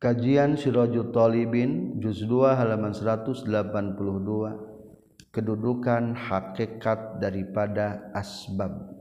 [0.00, 3.44] Kajian Siraju Thalibin juz 2 halaman 182
[5.28, 8.96] kedudukan hakikat daripada asbab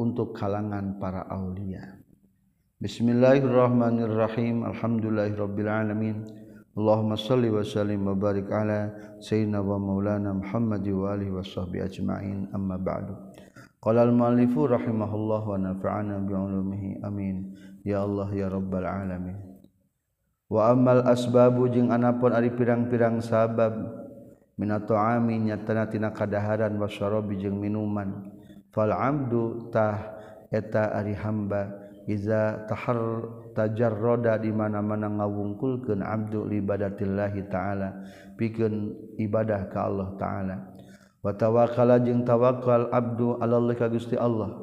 [0.00, 2.00] untuk kalangan para aulia.
[2.80, 4.64] Bismillahirrahmanirrahim.
[4.64, 6.24] Alhamdulillahirabbil alamin.
[6.72, 11.84] Allahumma shalli wa sallim wa barik ala sayyidina wa maulana Muhammad wa alihi wa sahbihi
[11.84, 12.48] ajma'in.
[12.56, 13.12] Amma ba'du.
[13.84, 16.32] Qala al-muallifu rahimahullah wa nafa'ana bi.
[17.04, 17.52] Amin.
[17.84, 19.55] Ya Allah ya rabbal alamin.
[20.46, 24.04] wamal asbabu jeung anapun ari pirang-pirang sabab.
[24.56, 28.32] Minatoamin nyatanatina kaadaran wasyarobi jeung minuman.
[28.72, 30.16] Falamdutah
[30.48, 31.84] eta ari hamba.
[32.06, 32.98] Iza tahar
[33.52, 38.00] tajar roda di mana-mana ngawungkulkeun abdu li ibadatillahi taala.
[38.38, 40.56] Pikeun ibadah ka Allah taala.
[41.20, 44.56] Wa tawakkala jeung tawakal abdu alallah ka Gusti Allah.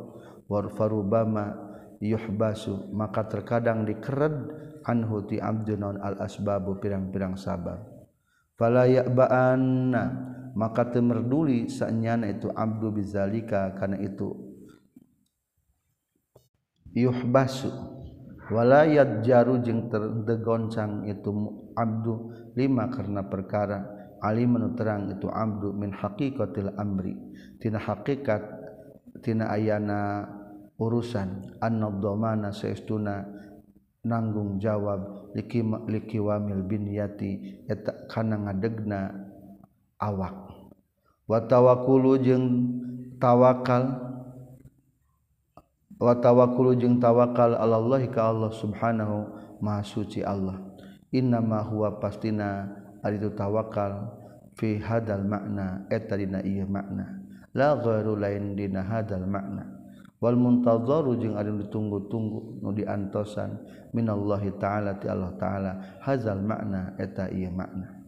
[0.49, 1.53] Warfarubama
[2.01, 2.89] yuhbasu.
[2.95, 4.49] Maka terkadang dikered
[4.85, 7.83] anhuti abdunon al asbabu pirang-pirang sabar
[8.55, 9.91] falayakbaan
[10.53, 14.53] maka temerduli sanyana itu abdu bizalika karena itu
[16.93, 17.73] yuhbasu.
[18.53, 21.31] Walayat jaru jeung terdegoncang itu
[21.73, 23.81] abdu lima karena perkara.
[24.23, 27.17] Ali menuterang itu abdu min haqiqatil amri.
[27.59, 28.43] Tina hakikat
[29.19, 30.23] tina ayana
[30.79, 31.59] urusan.
[31.59, 33.25] An-nadhamana saestuna
[34.03, 39.11] nanggung jawab liki liki wamil bin yati eta kana ngadegna
[39.99, 40.51] awak.
[41.23, 42.45] Wa tawakkulu jeung
[43.17, 43.95] tawakal
[45.97, 49.17] wa tawakkulu jeung tawakal Allah ka Allah subhanahu
[49.63, 50.59] maha suci Allah.
[51.15, 52.67] Inna ma huwa pastina
[53.05, 54.23] ari tawakal
[54.57, 57.21] fi hadal makna eta dina ieu makna
[57.53, 59.72] la ghairu lain dina hadal makna
[60.23, 63.59] wal muntadharu jeung anu ditunggu-tunggu nu diantosan.
[63.91, 65.71] Minallahi ta'ala ti Allah ta'ala.
[65.99, 67.99] Hazal makna eta ieu makna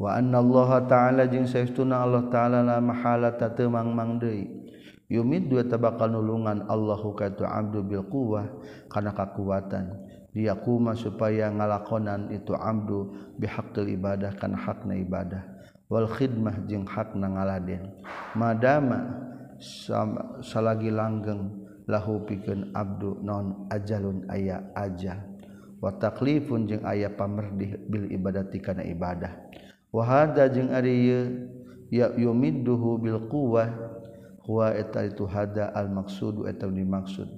[0.00, 4.64] wa anna Allah ta'ala jeung saestuna Allah ta'ala la mahala ta teu mangmang deui.
[5.06, 8.48] Yumid dua tabakal nulungan Allahu ka tu abdu bil quwwah
[8.88, 9.92] kana kakuatan.
[10.36, 15.46] Dia kuma supaya ngalakonan itu abdu bihaqqil ibadah kana hakna ibadah.
[15.86, 17.94] Wal khidmah jeung hakna ngaladen
[18.34, 19.06] madama
[20.42, 25.22] salagi langgeng lahu pikeun abdu non ajalun aya aja
[25.78, 29.32] wa taklifun jeung aya pamerdih bil ibadati kana ibadah.
[29.92, 31.22] Wa hada jeung ari ieu
[31.92, 33.70] ya yumidduhu bil quwwah
[34.42, 37.28] huwa eta itu hada al maqsudu eta dimaksud.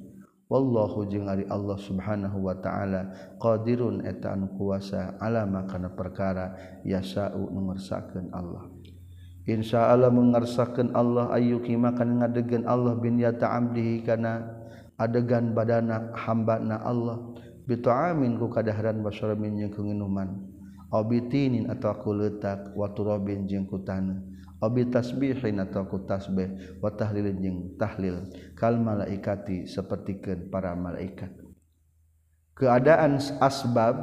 [0.49, 6.57] Wallahu jeung ari Allah subhanahu wa taala qadirun eta anu kuasa alama kana perkara
[6.89, 7.69] yasau nu
[8.33, 8.78] Allah.
[9.49, 14.45] Insya Allah mengarsakan Allah ayuki makan ngadegan Allah bin yata amdihi kana
[15.01, 17.33] adegan badana hamba na Allah.
[17.65, 20.37] Bitu'amin ku kadahran basaramin jeung kenginuman.
[20.93, 24.21] Obitinin atau ku letak wa turabin jeung ku tanah.
[24.61, 28.29] Obi tasbihin atau ku tasbih wa tahlilin jeung tahlil.
[28.53, 31.33] Kal malaikati sapertikeun para malaikat.
[32.53, 33.97] Keadaan asbab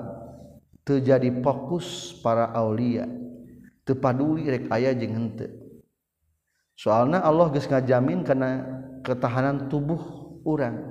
[0.82, 3.25] terjadi fokus para aulia.
[3.86, 5.54] tepaduli rek aya jeung henteu.
[6.76, 8.68] Soalna Allah geus ngajamin kana
[9.06, 10.02] ketahanan tubuh
[10.44, 10.84] orang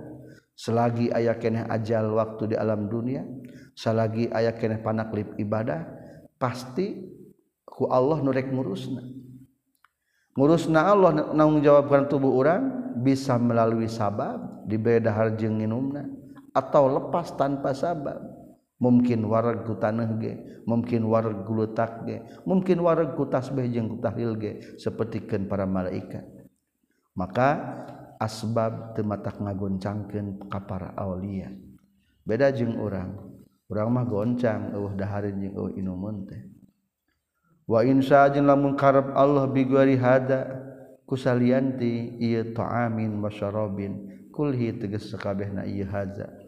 [0.57, 3.27] selagi ayah keneh ajal waktu di alam dunia
[3.75, 5.85] selagi ayah keneh panaklip ibadah
[6.41, 7.05] pasti
[7.67, 9.03] ku Allah nurek ngurusna.
[10.35, 16.07] Ngurusna Allah nanggung jawabkan tubuh orang bisa melalui sabab diberi dahar jeung minumna
[16.55, 18.34] atau lepas tanpa sabab.
[18.85, 23.97] mungkin wareg ku tanah ge mungkin wareg letak ge mungkin wargu ku tasbih jeung ku
[24.05, 26.29] tahlil ge sapertikeun para malaikat.
[27.17, 27.49] Maka
[28.21, 31.49] asbab teu matak ngagoncangkeun ka para aulia.
[32.29, 33.41] Beda jeung urang
[33.73, 36.43] urang mah goncang eueuh dahareun jeung eueuh inumun teh.
[37.65, 40.61] Wa insya jeung lamun karep Allah bigari hada
[41.09, 46.44] kusalianti ieu ta'amin wa syarabin kulhi tegas sakabehna ieu hada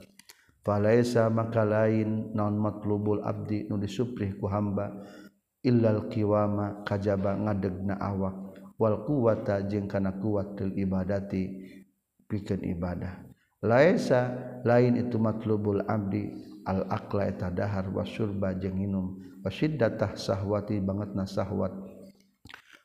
[0.66, 4.90] falaisa maka lain non matlubul abdi nu disuprih ku hamba
[5.62, 8.34] illal qiwama kajaba ngadegna awak.
[8.76, 11.48] Wal quwata jeung kana kuat til ibadati
[12.26, 13.24] pikeun ibadah.
[13.62, 14.34] Laisa
[14.66, 16.28] lain itu matlubul abdi
[16.66, 19.06] al aqla eta dahar wasurba jeung minum.
[19.46, 21.72] Wasiddatah sahwati bangetna sahwat.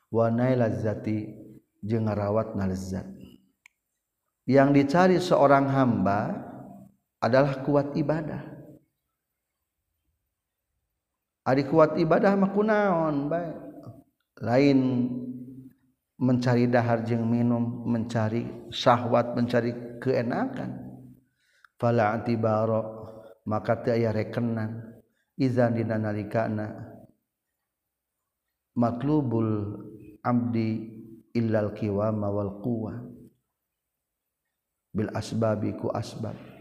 [0.08, 1.34] Wa nailazati
[1.82, 3.10] jeung ngarawatna lezat
[4.46, 6.50] yang dicari seorang hamba
[7.22, 8.42] adalah kuat ibadah.
[11.46, 13.56] Ari kuat ibadah mah kunaon baik
[14.42, 14.78] lain
[16.18, 20.82] mencari dahar jeung minum mencari syahwat mencari keenakan.
[21.78, 22.82] Fala antibaro
[23.46, 24.90] maka aya rekenan.
[25.34, 26.92] Izan dinanalikana
[28.76, 29.80] matlubul
[30.22, 30.92] abdi
[31.34, 32.94] illal kiwama wal quwa
[34.92, 36.51] bil asbabi ku asbab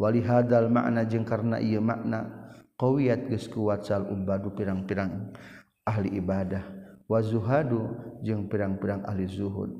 [0.00, 5.34] walihadal makna jeung karena ia makna qawiyat geus kuat sal ubadu pirang-pirang
[5.86, 6.64] ahli ibadah.
[7.04, 7.92] Wa zuhadu
[8.24, 9.70] jeung pirang-pirang ahli zuhud.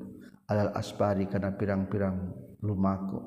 [0.45, 2.31] Alal aspari kana pirang-pirang
[2.61, 3.17] lumaku.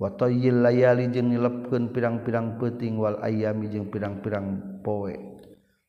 [0.00, 5.12] Wa tayyil layali jeung nilepkeun pirang-pirang peuting wal ayami jeung pirang-pirang poe.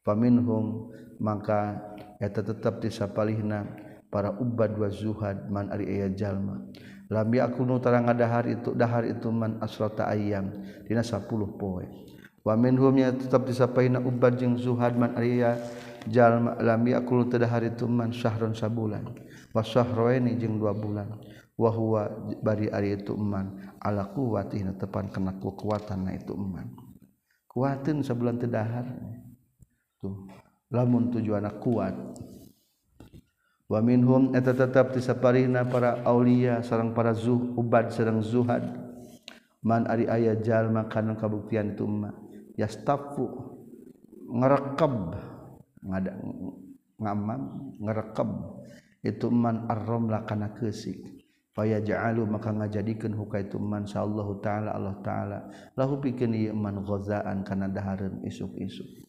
[0.03, 1.80] Faminhum maka
[2.19, 3.65] eta tetep disapalihna
[4.12, 6.59] para ubad wa zuhad man ari aya jalma.
[7.10, 10.50] lambi aku nu tarang dahar itu dahar itu man asrata ayam
[10.86, 11.86] dina 10 poe.
[12.46, 15.57] Wa minhum ya tetap disapaina ubad jeung zuhad man ariya
[16.06, 19.02] jalma lam yaqul tadahar itu man syahrun sabulan.
[19.50, 21.10] Wa syahraini jeung dua bulan.
[21.57, 22.06] Wa huwa
[22.46, 26.69] bari ari itu man ala quwwati tepan kana kekuatan na itu man.
[27.50, 28.86] Kuatin sabulan tadahar.
[29.98, 30.30] Tuh
[30.69, 31.98] lamun tujuanna kuat.
[33.65, 38.63] wa minhum eta tetap disaparina para Aulia sareng para zuh ubad sareng zuhad.
[39.65, 42.13] Man ari aya jalma kana kabuktian tumma
[42.53, 43.25] yastafu
[44.29, 44.94] ngarekeb
[45.81, 46.13] ngada
[47.01, 47.41] ngamam
[47.81, 48.29] ngarekeb
[49.01, 51.01] itu man arromla kana keusik
[51.57, 55.39] faya ja'alu maka ngajadikeun huka itu man sallallahu taala Allah taala.
[55.73, 59.06] Lahu pikeun ieu man ghazaan kana dahareun isuk-isuk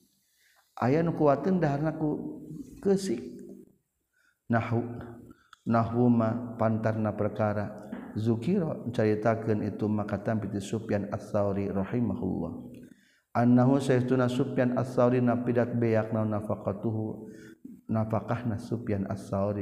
[0.81, 2.41] aya nu kuateun daharna ku
[2.85, 3.36] keusik
[4.51, 4.83] nahu
[5.67, 7.87] nahuma pantarna perkara.
[8.17, 12.53] Zukira caritakeun itu maka tampi Sufyan Ats-Tsauri rahimahullah.
[13.37, 17.29] Annahu sayyiduna Sufyan Ats-Tsauri napidat beyak na nafaqatuhu
[17.93, 19.05] nafaqahna Sufyan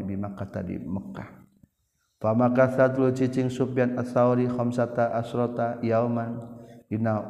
[0.07, 1.45] bi Makkah di Mekah
[2.33, 6.41] maka satu cicing Sufyan Ats-Tsauri khamsata asrota yauman
[6.89, 7.21] dina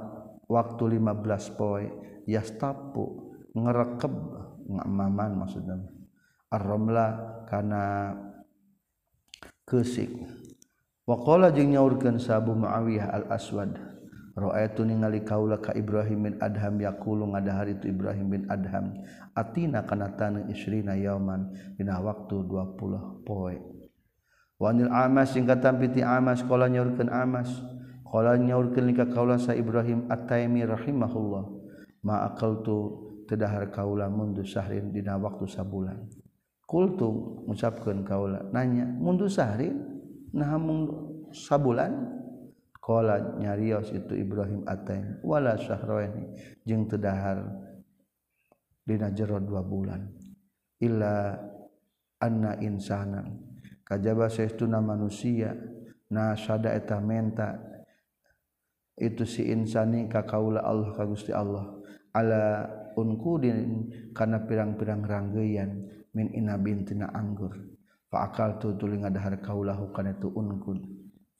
[0.46, 1.90] waktu 15 poe
[2.30, 4.14] yastapu ngerekeb
[4.70, 5.82] ngamaman maksudnya
[6.54, 7.06] ar-ramla
[7.50, 8.14] kana
[9.66, 10.10] keusik
[11.04, 13.94] waqala jeung nyaurkeun sabu Muawiyah al-Aswad
[14.34, 18.98] ra'aitu ningali kaula ka Ibrahim bin Adham yaqulu ngadahar itu Ibrahim bin Adham
[19.30, 23.54] atina kana taneuh isrina yauman dina waktu 20 poe
[24.58, 27.62] wanil amas singkat tampiti amas qala nyaurkeun amas
[28.02, 31.44] qala nyaurkeun ka kaula sa Ibrahim at-Taimi rahimahullah
[32.02, 36.10] ma aqaltu tedahar kaula mundu sahrin dina waktu sabulan
[36.64, 39.72] kultu mengucapkan kaula nanya mundu sahri?
[40.34, 40.88] Nah mung
[41.30, 42.14] sabulan.
[42.84, 46.36] Kala nyarios itu Ibrahim Atain wala syahroini
[46.68, 47.40] jeung teu dahar
[48.84, 50.04] dina jero dua bulan
[50.84, 51.32] illa
[52.20, 53.24] anna insana
[53.88, 55.56] kajaba saestuna manusia
[56.12, 57.56] na sada eta menta
[59.00, 61.64] itu si insani ka kaula Allah ka Gusti Allah
[62.12, 62.68] ala
[63.00, 67.52] unkudin kana pirang-pirang ranggeyan min inabin tina anggur.
[68.08, 70.78] Fa akal tu tuli ngadahar kaulahu kana tu unkud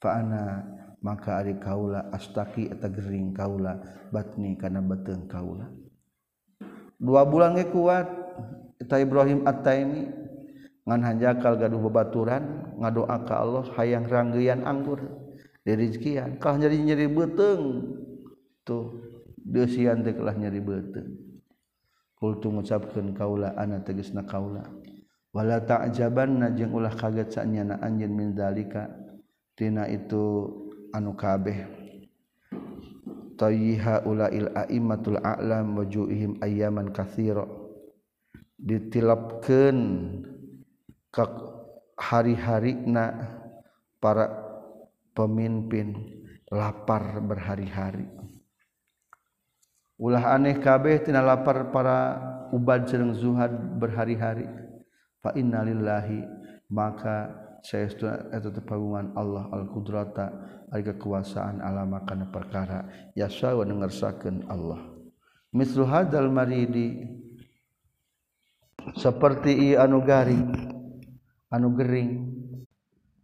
[0.03, 0.61] fa ana
[1.01, 3.79] maka ari kaula astaki eta gering kaula
[4.13, 5.65] batni kana beteng kaula.
[7.01, 8.05] Dua bulan ge kuat
[8.77, 10.03] eta Ibrahim At-Taimi
[10.85, 15.01] ngan hanjakal gaduh babaturan ngadoa ka Allah hayang ranggean anggur
[15.65, 16.37] di rizkian.
[16.37, 17.61] Kalah nyeri nyeri beteng?
[18.61, 19.01] Tuh
[19.41, 21.24] deusian teh kalah nyeri beteng.
[22.15, 24.63] kultu ngucapkeun kaula ana tegasna kaula.
[25.35, 28.87] Wala ta'jabanna jeung ulah kaget sanyana anjeun min dalika
[29.51, 30.47] tina itu
[30.95, 31.67] anu kabeh.
[33.35, 37.43] Tayyiha ulail a'immatul a'lam wujuhihim ayyaman katsira.
[38.55, 39.79] Ditilapkeun
[41.11, 41.27] ka
[41.99, 43.35] hari-harina
[43.99, 44.31] para
[45.11, 46.15] pemimpin
[46.47, 48.07] lapar berhari-hari.
[49.95, 52.19] Ulah aneh kabeh tina lapar para
[52.51, 54.47] ubad sedang zuhad berhari-hari.
[55.23, 56.21] Fa innalillahi
[56.69, 57.31] maka
[57.65, 60.29] saestu eta pagungan Allah al qudrata
[60.69, 63.11] ari kekuasaan alama kana perkara.
[63.17, 64.79] Yasa wa ngarsakeun Allah.
[65.55, 67.07] Mislu hadzal maridi
[68.99, 70.51] seperti i anu garing
[71.49, 72.11] anu gering.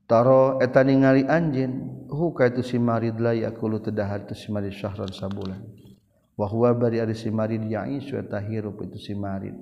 [0.07, 4.75] Taro eta ningali anjeun hu ka itu si marid la yakulu tedahar tu si marid
[4.75, 5.63] syahran sabulan
[6.39, 9.55] wahwa bari ari si marid ya'is eta hirup itu si marid.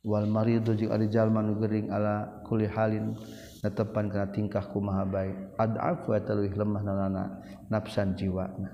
[0.00, 3.12] Wal maridu jeung ari jalma nu gering ala kulli halin
[3.60, 7.24] netepan kana tingkah kumaha bae ad'afu eta leuwih lemah nanana
[7.68, 8.72] nafsan jiwana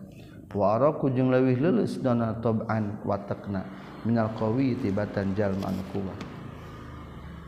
[0.55, 3.67] wa araku jeung leuwih leuleus dana tab'an watakna.
[4.07, 6.21] Minal qawi tibatan jalma anu kuat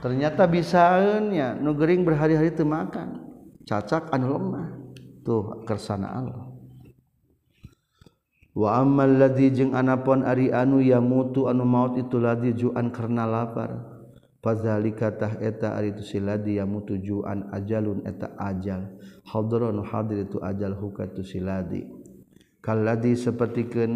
[0.02, 3.30] ternyata bisaeunnya nu gering berhari-hari teu makan.
[3.62, 4.68] Cacak anu lemah.
[5.22, 6.47] Tuh kersana Allah.
[8.58, 13.94] wa amal ladzi jeung anapon ari anu yamutu anu maut itu ladzi juan karena lapar.
[14.38, 18.98] Fazalika tah eta ari itu siladi yamutu juan ajalun eta ajal.
[19.26, 21.84] Hadron hadir itu ajal hukatu siladi
[22.64, 23.92] kal ladzi sapertikeun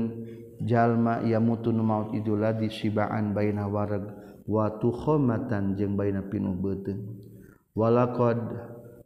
[0.64, 4.04] jalma yamutu nu maut itu ladzi sibaan baina wareg
[4.44, 7.16] wa tukhomatan jeung baina pinu beuteung
[7.72, 8.38] walaqad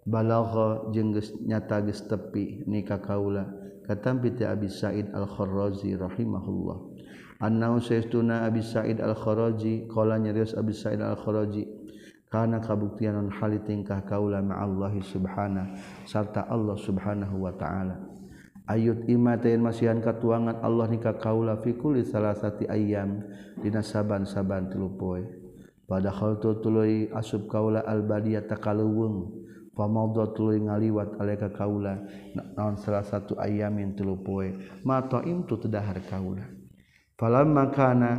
[0.03, 3.66] balagha jeung geus nyata geus tepi nikah kaula.
[3.87, 6.79] katampi ti Abi Sa'id Al-Kharrazi rahimahullah.
[7.41, 11.65] Annahu sayyiduna Abi Sa'id Al-Kharrazi qala nyarios Abi Sa'id Al-Kharrazi
[12.27, 17.97] kana kabuktian non hali tingkah kaula ma'allahi subhanahu sarta Allah subhanahu wa ta'ala.
[18.67, 23.23] Ayut imatain masihan katuangan Allah nikah kaula fi kulli salasati ayyam
[23.63, 25.23] dina saban-saban tilu poe
[25.87, 28.43] pada khaltu tuluy asub kaula al-badiyah
[29.77, 32.01] pamada tuluy ngaliwat aleka kaula.
[32.57, 34.57] Naon salah satu ayamin tilu poe.
[34.83, 36.49] Mata imtu tedahar kaula.
[37.21, 38.13] Falamma kana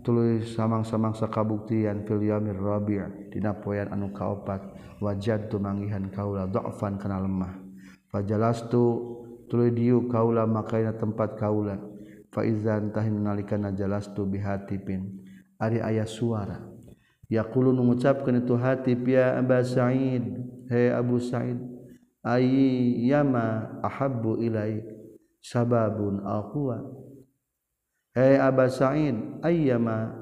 [0.00, 4.60] tuluy samang-samangsa kabuktian fil yaumir rabi' dina poean anu kaopat
[5.00, 7.52] wajad tu manggihan kaula dha'fan kana lemah.
[8.08, 8.82] Fajalastu
[9.48, 11.76] tuluy diu kaula makaina tempat kaula.
[12.32, 15.24] Fa izan tahin nalikana jalastu bihatipin
[15.60, 16.73] ari aya suara.
[17.34, 20.24] yaqulu mengucapkan itu hati ya Abu Sa'id
[20.70, 21.58] he Abu Sa'id
[22.22, 24.86] ayyama ahabbu ilaik
[25.42, 26.80] sababun alquwa
[28.14, 30.14] he Abu Sa'id ayyama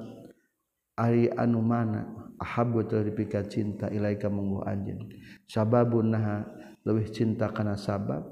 [0.97, 2.09] ari anu mana
[2.41, 5.13] ahabbu telah dipika cinta ilaika munggu anjeun
[5.47, 8.27] sababun naha leuwih cinta kana sabab.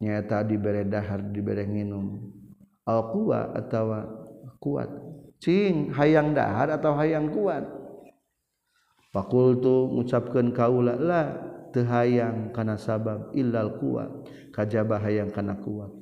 [0.00, 2.32] Nyaeta dibere dahar dibere nginum
[2.84, 4.04] alquwa atawa
[4.60, 4.90] kuat.
[5.44, 7.68] cing hayang dahar atau hayang kuat?
[9.12, 11.22] Fakultu ngucapkeun kaula la
[11.68, 14.08] teu hayang kana sabab illal kuat
[14.56, 15.92] kajaba hayang kana kuat.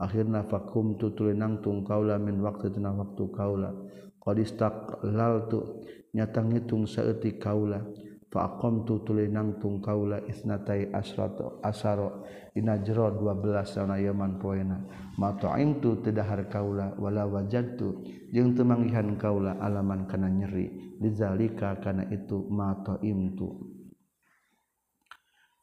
[0.00, 3.72] Akhirna fakum tu nangtung kaula min waktu tina waktu kaula.
[4.20, 5.84] Qad istaqlaltu
[6.16, 7.84] nyatang hitung saeutik kaula.
[8.32, 14.82] faqamtu tuluy nangtung kaula isnatai asrata asaro dina jero 12 sana yaman poena.
[15.16, 18.04] Mata'imtu tedahar kaula wala wajadtu
[18.34, 20.98] jeung teu manggihan kaula alaman kana nyeri.
[21.00, 23.76] Lizalika kana itu mata'imtu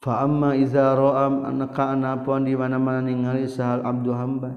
[0.04, 4.52] fa amma iza ra'am annaka ana pon di mana-mana ningali sahal abdu hamba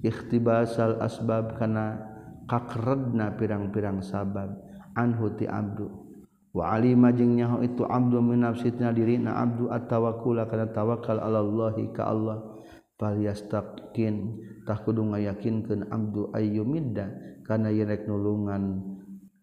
[0.00, 2.00] ikhtibasal asbab kana
[2.48, 4.56] kakredna pirang-pirang sabab
[4.96, 6.05] anhu ti abdu.
[6.56, 12.40] Walima jeng nyahu itu abdu minafsitnya diri na abdu at-tawakula karena tawakal Allahi ka Allah.
[12.96, 17.12] Palyastakin tah kudu ngayakinkeun abdu ayyumidda
[17.44, 18.80] kana yerek nulungan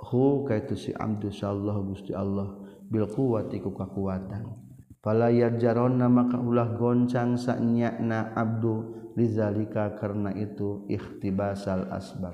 [0.02, 2.50] hu kaitu si abdu sallallahu gusti Allah
[2.90, 4.50] bil quwwati ku kakuatan.
[4.98, 12.34] Pala yarjaronna maka ulah goncang sanyakna abdu rizalika karena itu ikhtibasal asbab.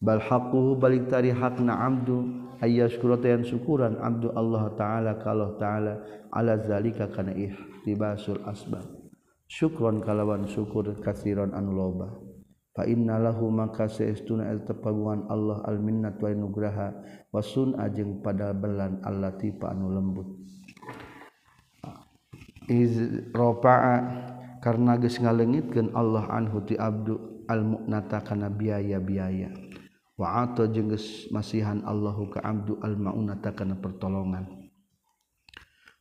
[0.00, 2.24] balhaquhu balik tari hakna abdu
[2.64, 6.00] ayaskura yang syukuran abdu Allah taala kalau taala
[6.32, 8.84] ala zalika kana ihtibasul asbab.
[9.50, 12.08] Syukron kalawan syukur kasiron anu loba.
[12.70, 16.94] Fa innalahu maka saestuna al tapabuhan Allah al minnat wa nugraha
[17.34, 20.28] wasun ajeng pada belan allati pa anu lembut.
[22.70, 22.94] Iz
[23.34, 23.96] rafa'a
[24.62, 29.69] karena geus ngalengitkeun Allah anhu ti abdu al mu'nata kana biaya-biaya.
[30.20, 30.92] wa'ata jeung
[31.32, 34.44] masihan Allahu ka abdu al maunata kana pertolongan.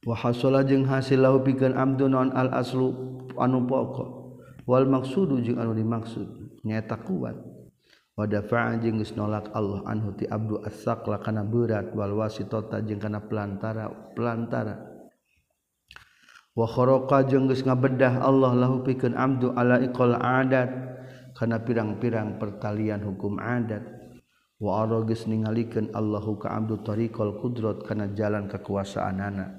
[0.04, 2.92] Wa hasala jeung hasil lahu pikeun abdu non al aslu
[3.40, 4.10] anu pokok.
[4.68, 6.28] Wal maksudu jeung anu dimaksud
[6.68, 7.40] nyata kuat.
[8.20, 11.96] Wa dafa'a jeung geus nolak Allah anhu ti abdu as-saqla kana berat.
[11.96, 14.84] Wal wasitata jeung kana pelantara pelantara
[16.60, 20.68] wa kharaqa jeung geus ngabedah Allah lahu pikeun abdu ala iqal adat
[21.40, 23.99] kana pirang-pirang pertalian hukum adat.
[24.60, 29.50] waarogis ningalikeun Allahu ka Abdul tariqal qudrat kana jalan kekuasaan anak.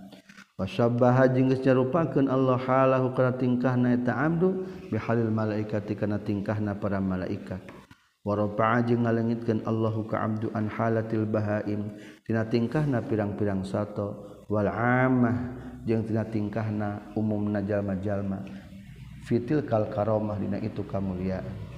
[1.33, 7.64] jeung geus nyarupakeun Allah halahu kana tingkahna eta abdu bihalil malaikati kana tingkahna para malaikat.
[8.21, 9.09] Wa rafa'a jeung
[9.64, 11.97] Allahu ka abdu an halatil bahaim
[12.28, 14.45] tina tingkahna pirang-pirang sato.
[14.52, 15.57] Wal ammah
[15.88, 18.45] jeung tina tingkahna umumna jalma-jalma.
[19.25, 21.70] Fitil kal karomah dina itu kamuliaan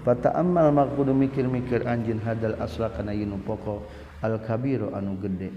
[0.00, 0.72] Fata amal
[1.12, 3.84] mikir-mikir anjin hadal asla kana yinu poko
[4.24, 5.52] al kabiro anu gede.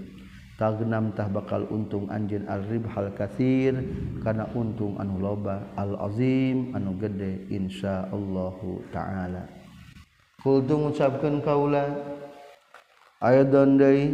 [0.54, 3.74] Tagnamtah bakal untung anjin al rib hal kathir
[4.22, 9.48] kana untung anu loba al azim anu gede insyaallahu taala.
[10.44, 11.88] Kultu ngucapkeun kaula
[13.24, 14.12] ayat dondai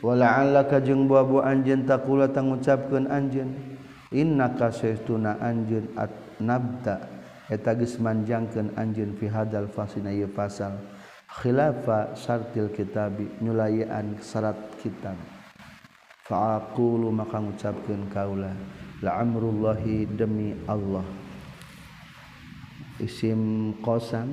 [0.00, 3.52] wala'alla alaka jeung babu anjin takula tangucapkeun anjin
[4.08, 6.08] innaka saytuna anjin at
[6.40, 7.17] nabta
[7.96, 10.76] manjangkan anjun fihadal fasina pasal
[11.28, 15.16] khilafa sartil kitabi nyulayaan syarat kitab.
[16.28, 18.52] Fa'aqulu maka ngucapkeun kaula
[19.00, 21.04] la amrullahi demi Allah.
[23.00, 24.28] Isim qasam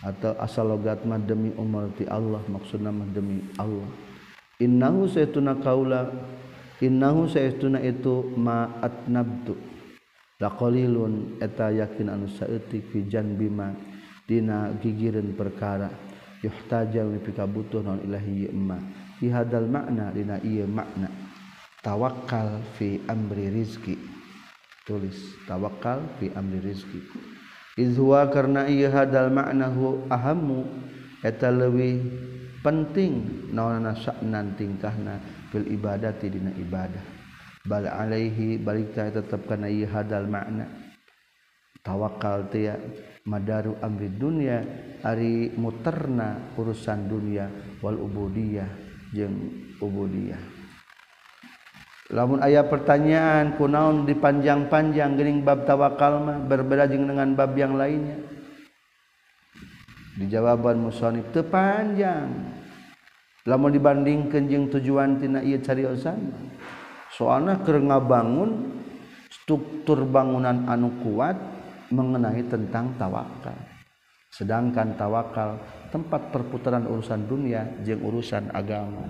[0.00, 3.84] atau asal logat mah demi umar ti Allah maksudna mah demi Allah.
[4.56, 6.08] Innahu saytuna kaula
[6.80, 9.71] innahu saytuna itu ma atnabtu
[10.42, 13.70] laqilun eta yakin anu saeutik fijan bima
[14.26, 16.10] dina gigireun perkara.
[16.42, 18.74] Yuhtaja pi kabutuh naon ilahi imma
[19.22, 21.06] fi hadal makna dina ieu makna.
[21.78, 23.94] Tawakkal fi amri rizki
[24.82, 26.98] tulis tawakkal fi amri rizki
[27.78, 30.66] izwa karena ieu hadal makna hu ahammu
[31.22, 32.02] eta leuwih
[32.62, 37.21] penting naonana sa'nan tingkahna fil ibadati dina ibadah.
[37.66, 40.66] Bal alaihi balik tetap kana ieu hadal makna.
[41.82, 42.70] Tawakal teh
[43.26, 44.62] madaru amri dunia
[45.02, 47.50] ari muterna urusan dunia
[47.82, 48.70] wal ubudiyah
[49.10, 49.34] jeung
[49.82, 50.38] ubudiyah.
[52.12, 58.20] Lamun aya pertanyaan kunaon dipanjang-panjang geuning bab tawakal mah berbeda jeung dengan bab yang lainnya.
[60.20, 62.52] Di jawaban musonif teu panjang.
[63.42, 66.30] Lamun dibandingkeun jeung tujuan tina ieu cariosan
[67.22, 67.70] soalnya ke
[68.02, 68.82] bangun
[69.30, 71.38] struktur bangunan anu kuat
[71.94, 73.54] mengenai tentang tawakal.
[74.34, 75.62] Sedangkan tawakal
[75.94, 79.06] tempat perputaran urusan dunia jeung urusan agama.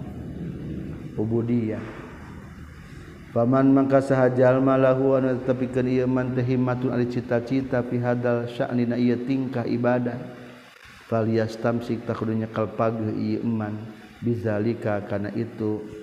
[1.16, 1.81] Ubudiyah.
[3.33, 8.45] Paman maka sahajal malahu anu tepikeun ieu man teh himmatun ari cita-cita fi hadal
[9.00, 10.21] ieu tingkah ibadah.
[11.09, 13.73] Falyastamsik takudunya kalpageun ieu iman
[14.21, 16.01] bizalika kana itu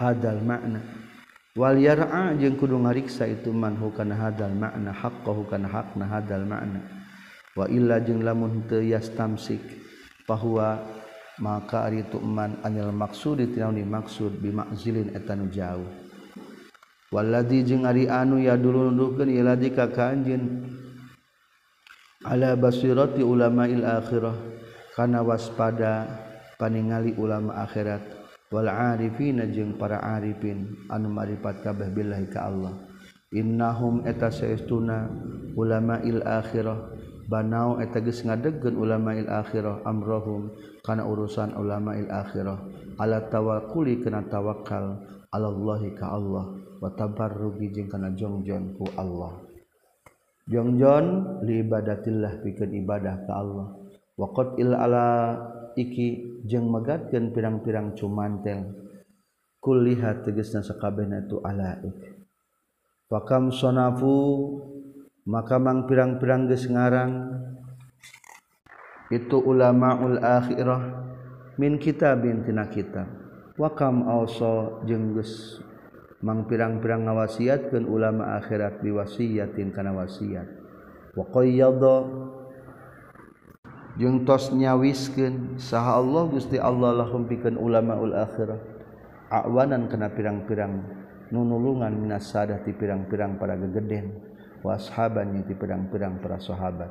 [0.00, 0.80] hadal makna.
[1.52, 6.80] Wal yar'a jeung kudu ngariksa itu man hukana hadal makna haqqahu kana hakna hadal makna.
[7.52, 9.60] Wa illa jeung lamun teu yastamsik
[10.24, 10.80] bahwa
[11.36, 15.90] maka ari itu man anil maksud tinauni maksud bi bimakzilin eta nu jauh.
[17.10, 20.70] Waladzi jeung ari anu ya dulu nundukeun iladi ka kanjeun
[22.22, 24.38] ala basirati ulama'il akhirah
[24.94, 26.06] kana waspada
[26.54, 28.19] paningali ulama akhirat.
[28.50, 32.74] wal Arifina jeung para Arifin anu maripat kabeh billahi ka Allah.
[33.30, 35.06] Innahum eta saestuna
[35.54, 36.98] ulama il akhirah.
[37.30, 40.50] Banau eta geus ngadegkeun ulama il akhirah amrohum
[40.82, 42.58] kana urusan ulama il akhirah.
[42.98, 44.98] Ala tawakkuli kana tawakal
[45.30, 46.50] alallahi ka Allah.
[46.82, 49.46] Wa tabarrugi jeung kana jongjon ku Allah.
[50.50, 53.78] Jongjon li ibadatillah pikeun ibadah ka Allah.
[54.18, 55.38] Waqad il ala
[55.76, 58.74] iki jeung megatkan pirang-pirang cumantel
[59.60, 62.22] kulihat tegesna sakabehna itu alaik.
[63.10, 64.16] Fakam sonafu
[65.26, 67.42] maka mang pirang-pirang geus ngarang
[69.10, 70.82] itu ulamaul akhirah
[71.58, 73.10] min kitabin tina kitab.
[73.60, 75.60] Wakam also jeung geus
[76.24, 80.48] mang pirang-pirang ngawasiatkeun ulama akhirat biwasiatin kana wasiat.
[81.12, 81.96] Wa qayyada
[84.00, 88.56] jeung tos nyawiskeun saha Allah Gusti Allah lahum pikeun ulamaul akhirah.
[89.28, 90.80] Awanan kena pirang-pirang
[91.28, 94.16] nunulungan minas sadah ti pirang-pirang para gegeden
[94.64, 96.88] washaban yang ti pirang-pirang para sahabat.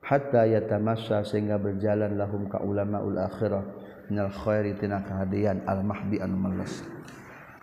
[0.00, 3.84] Hatta yata masa sehingga berjalan lahum ka ulamaul akhirah.
[4.08, 6.80] Minal khairi tina kahadian al mahdi anu meles.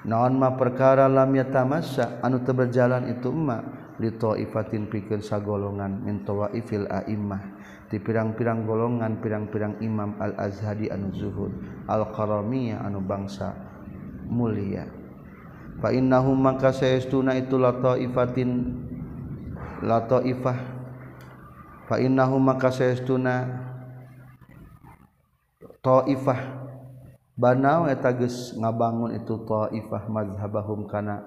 [0.05, 3.65] Naon ma perkara lam yatamassa anu teberjalan itu emak
[3.97, 7.41] li taifatin pikeun sagolongan min tawaifil a'immah.
[7.95, 11.55] ti pirang-pirang golongan pirang-pirang Imam al-azhadi anu zuhud
[11.87, 13.55] al-qaromiyah anu bangsa
[14.27, 14.83] mulia.
[15.79, 18.51] Fa innahu maka sayastuna itu la taifatin
[19.79, 20.59] la taifah.
[21.87, 23.63] Fa innahu maka sayastuna
[25.79, 26.67] taifah.
[27.39, 31.23] Banau eta geus ngabangun itu taifah mazhabahum kana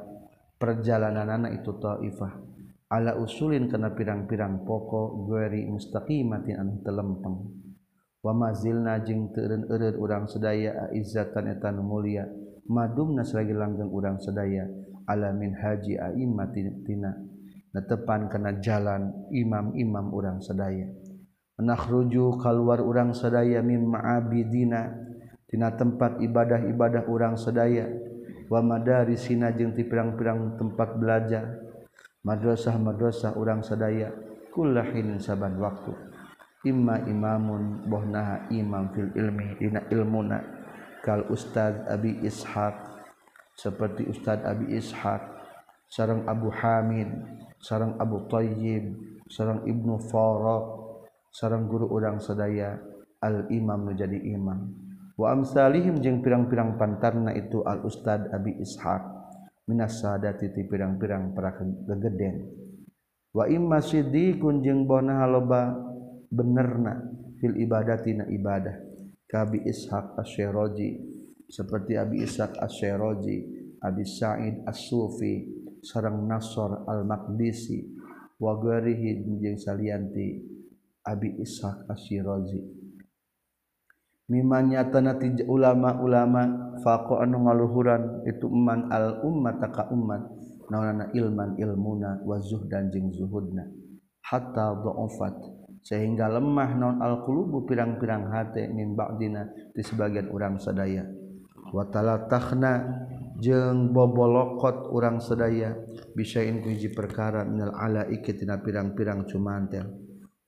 [0.60, 2.47] perjalananana itu taifah.
[2.88, 7.36] ala usulin kana pirang-pirang pokok gueri mustaqimatin anu telempeng
[8.24, 12.26] wa mazilna jeung teureun eureud urang sedaya izzatan eta nu mulia.
[12.68, 14.68] Madumna salagi langgeng urang sedaya
[15.08, 17.16] ala min haji aimmatina
[17.72, 20.84] netepan kana jalan imam-imam urang sedaya
[21.56, 25.06] nakhruju kaluar urang sedaya min ma'abidina.
[25.48, 27.88] Tina tempat ibadah-ibadah urang sedaya
[28.52, 31.67] wa madarisina jeung ti pirang-pirang tempat belajar.
[32.24, 34.10] Madrasah madrasah urang sadaya
[34.54, 35.94] kullahin saban waktu.
[36.66, 40.38] Imma imamun bohnaha imam fil ilmi dina ilmuna.
[41.04, 42.74] Kal ustad abi ishaq
[43.54, 45.22] seperti ustad abi ishaq
[45.86, 47.06] sarang abu hamid
[47.62, 50.64] sarang abu tayyib seorang Ibnu Farrah
[51.30, 52.80] seorang guru udang Seaya
[53.22, 54.72] al-imam menjadi imam.
[55.18, 59.17] Waamsalihim jeung pirang-pirang pantarna itu al-ustad Abi Ishaq
[59.68, 62.48] minas sadati ti pirang-pirang para gegeden
[63.36, 65.76] wa imma siddiqun jeung bona loba
[66.32, 67.04] benerna
[67.38, 68.88] fil ibadatina ibadah.
[69.28, 70.96] Kabi ishaq asyroji
[71.52, 73.36] seperti abi ishaq asyroji
[73.76, 75.44] abi sa'id as-sufi
[75.84, 77.92] sareng nasor al-maqdisi
[78.40, 80.40] wa ghairihi jeung salianti
[81.04, 82.77] abi ishaq asyroji
[84.28, 90.20] mimanya tanati ulama-ulama faqo anu ngaluhuran itu man al ummat ka ummat
[90.68, 93.64] naonana ilman ilmuna wa zuhdan jeung zuhudna.
[94.28, 101.08] Hatta dha'afat sehingga lemah non al qulubu pirang-pirang hate min ba'dina di sebagian urang sadaya.
[101.72, 102.84] Wa talatakhna
[103.40, 105.72] jeung bobolokot urang sadaya
[106.12, 109.88] bisain ku perkara minal ala ikitina pirang-pirang cumantel.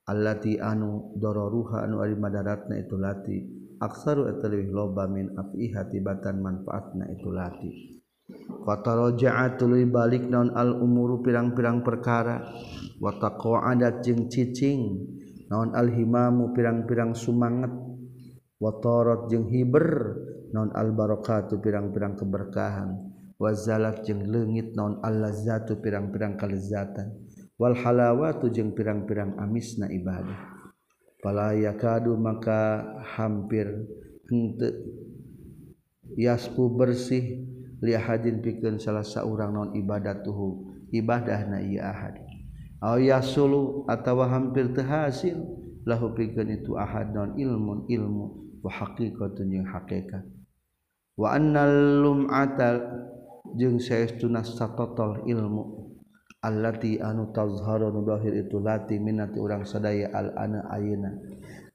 [0.04, 3.59] Allati anu dororuha anu ari madaratna itu lati.
[3.80, 7.98] aksaru eta leuwih loba min afihati batan manfaatna itu lati.
[8.62, 12.44] Kata roja'a tuluy balik naon al umuru pirang-pirang perkara.
[13.02, 15.02] Wa taqadat jeung cicing.
[15.50, 17.74] Naon al himamu pirang-pirang sumanget.
[18.62, 20.14] Wa tarot jeung hiber.
[20.54, 22.94] Naon al barakatu pirang-pirang keberkahan.
[23.34, 24.78] Wa zalat jeung leungit.
[24.78, 27.18] Naon al lazzatu pirang-pirang kalezatan
[27.60, 30.59] wal halawatu jeung pirang-pirang amisna ibadah.
[31.20, 32.84] pala yakadu maka
[33.16, 33.88] hampir
[34.28, 34.72] henteu.
[36.18, 37.46] Yaspu bersih
[37.78, 42.18] li ahadin pikeun salah saurang non ibadatuhu ibadahna ieu ahad.
[42.82, 45.38] Aw yasulu atawa hampir teu hasil
[45.86, 50.26] lahu pikeun itu ahad non ilmun ilmu wa haqiqatun jeung hakikat.
[51.14, 52.80] Wa annal lum'atal
[53.54, 55.89] jeung saestuna satotol ilmu.
[56.40, 61.12] allati anu tazharu nu zahir itu lati minati urang sadaya al ana ayeuna.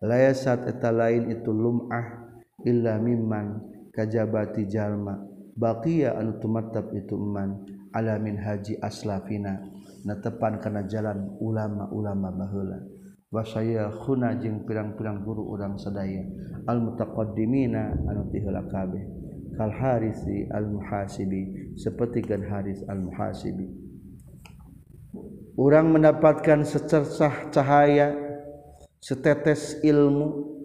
[0.01, 2.29] Layasat eta lain itu lumah
[2.65, 3.61] illa mimman
[3.93, 5.21] kajabati jalma.
[5.55, 9.61] Baqiya anu tumattab itu man ala min haji aslafina.
[10.05, 12.77] Netepan kana jalan ulama-ulama baheula.
[13.33, 16.25] Wa sayakhuna jeung pirang-pirang guru urang sadaya.
[16.69, 19.01] Al mutaqaddimina anu tiheula kabeh.
[19.55, 21.73] Kal harisi al muhasibi.
[21.79, 23.84] Seperti kan haris al muhasibi.
[25.55, 28.15] orang mendapatkan secercah cahaya
[28.99, 30.55] setetes ilmu.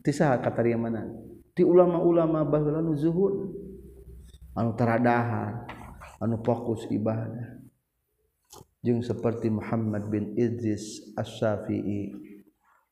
[0.00, 1.04] Tisah kata dia mana?
[1.52, 3.52] Di ulama-ulama baheula nu zuhud.
[4.56, 5.68] Anu teradahan
[6.18, 7.60] anu fokus ibadah
[8.80, 12.10] jeung seperti Muhammad bin Idris Asy-Syafi'i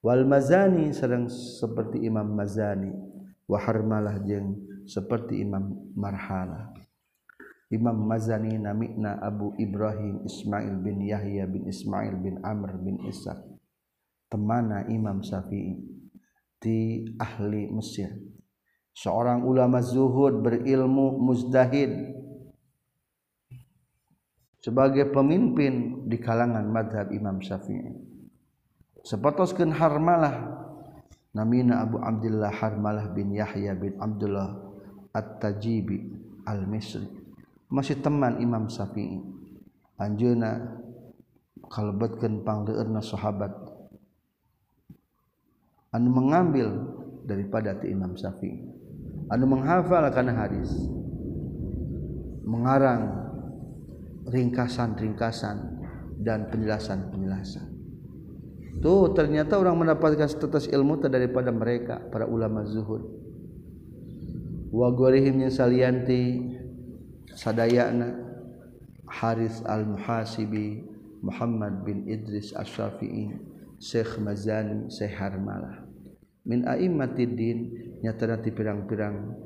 [0.05, 2.93] wal Mazani sedang seperti Imam Mazani.
[3.49, 6.77] Wa Harmalah jeung seperti Imam Marhala.
[7.69, 13.37] Imam Mazani namikna Abu Ibrahim Ismail bin Yahya bin Ismail bin Amr bin Ishaq
[14.33, 15.77] temana Imam Syafi'i?
[16.59, 18.09] Di ahli Mesir.
[18.97, 22.19] Seorang ulama zuhud berilmu muzdahid.
[24.59, 27.95] Sebagai pemimpin di kalangan madhab Imam Syafi'i.
[29.05, 30.57] Sepatoskeun harmalah
[31.37, 34.57] namina Abu Abdullah Harmalah bin Yahya bin Abdullah
[35.15, 36.17] at-tajibi
[36.49, 37.18] al-misri
[37.69, 39.21] masih teman Imam Syafi'i.
[40.01, 40.81] Anjeuna
[41.69, 43.53] kalebetkeun pangdeueurna sahabat.
[45.93, 46.69] Anu mengambil
[47.29, 48.65] daripada ti Imam Syafi'i.
[49.29, 50.73] Anu menghafal kana hadis.
[52.49, 53.29] Mengarang
[54.29, 55.57] ringkasan-ringkasan
[56.25, 57.69] dan penjelasan-penjelasan.
[58.79, 63.05] Tuh ternyata orang mendapatkan status ilmu daripada mereka para ulama zuhud.
[64.69, 66.57] Wagorihimnya salianti
[67.39, 68.19] sadayana
[69.07, 70.83] Haris al-Muhasibi
[71.23, 73.31] Muhammad bin Idris Asy-Syafi'i
[73.79, 75.87] Syekh Mazani Syekh Harmalah.
[76.43, 77.59] Min a'immatiddin
[78.03, 79.39] nyata nanti pirang-pirang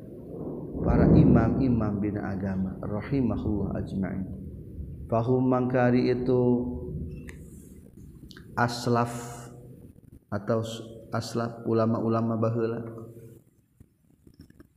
[0.81, 4.25] para imam-imam bina agama rahimahullah ajma'in.
[5.13, 6.41] Fahum mangkari itu
[8.57, 9.13] aslaf
[10.33, 10.65] atau
[11.13, 12.81] aslaf ulama-ulama baheula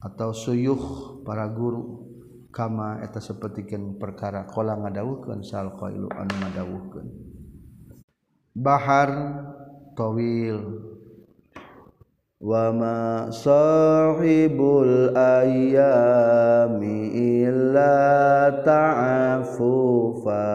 [0.04, 2.05] atau suyuh para guru
[2.56, 7.12] kama eta sapertikeun perkara qala ngadawuhkeun sal qailu anu ngadawuhkeun.
[8.56, 9.12] Bahar
[10.00, 10.96] tawil.
[12.40, 17.12] Wa ma sahibul ayyami
[17.44, 20.48] illa ta'afufa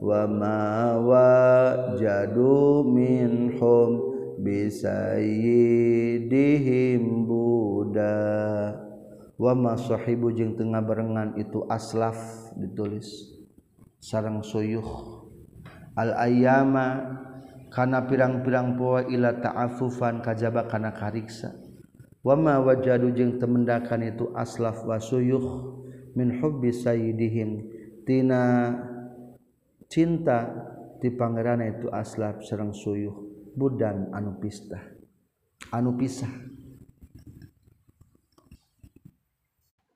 [0.00, 4.00] wa ma wajadu minhum
[4.40, 8.85] bisayyidihim buda
[9.36, 12.16] wama sohibu jeung tengah barengan itu aslaf
[12.56, 13.32] ditulis.
[14.00, 14.86] Sarang suyuh.
[15.96, 17.16] Al ayama
[17.72, 21.56] kana pirang-pirang poa ila ta'affufan kajaba kana kariksa.
[22.20, 25.78] Wama wajadu jeung temendakan itu aslaf wa suyuh
[26.18, 27.50] min hubbi sayyidihim.
[28.06, 28.72] Tina
[29.90, 30.46] cinta
[31.02, 33.14] di pangeran itu aslaf sareng suyuh.
[33.56, 34.84] Budan anu pistah.
[35.72, 36.30] Anu pisah.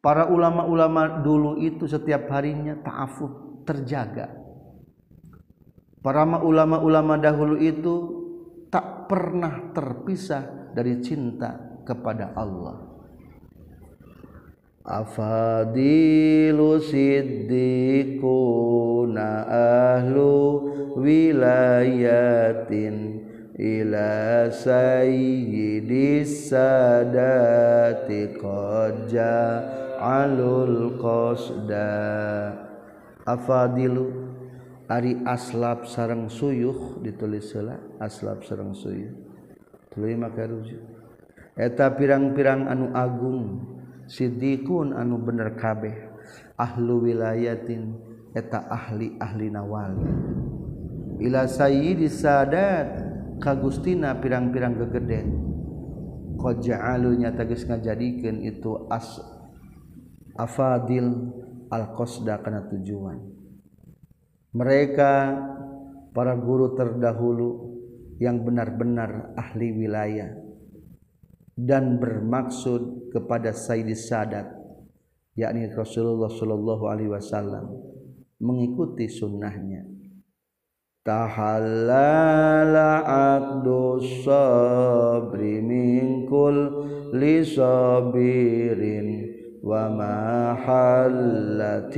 [0.01, 4.33] Para ulama-ulama dulu itu setiap harinya ta'afuf terjaga.
[6.01, 8.25] Para ulama-ulama dahulu itu
[8.73, 12.89] tak pernah terpisah dari cinta kepada Allah.
[14.81, 18.25] Afadilu siddiquna
[20.01, 20.33] ahlu
[20.97, 22.97] wilayatin
[23.61, 28.41] ila sayyidis sadati
[30.01, 31.93] alul qasda.
[33.29, 34.09] Afadilu
[34.89, 39.13] ari aslab sarang suyuh ditulis sela aslab sarang suyuh.
[39.93, 40.81] Tuluy maka rujuk.
[41.55, 43.69] Eta pirang-pirang anu agung
[44.09, 46.09] siddiqun anu bener kabeh.
[46.57, 50.07] Ahlu wilayatin eta ahli ahli nawali
[51.21, 52.89] ila sayyidi sadat
[53.39, 55.29] kagustina pirang-pirang gegeden
[56.41, 59.21] qad ja'alu nyata geus ngajadikeun itu as
[60.37, 61.31] afadil
[61.71, 63.19] al qasda kana tujuan.
[64.51, 65.13] Mereka
[66.11, 67.71] para guru terdahulu
[68.19, 70.35] yang benar-benar ahli wilayah
[71.55, 74.51] dan bermaksud kepada Sayyidi Sadat
[75.39, 77.71] yakni Rasulullah Shallallahu Alaihi Wasallam
[78.43, 79.87] mengikuti sunnahnya.
[81.01, 82.91] Tahallala
[83.41, 86.85] aqdu sabri minkul
[87.17, 89.30] li sabirin
[89.61, 91.97] وما حلت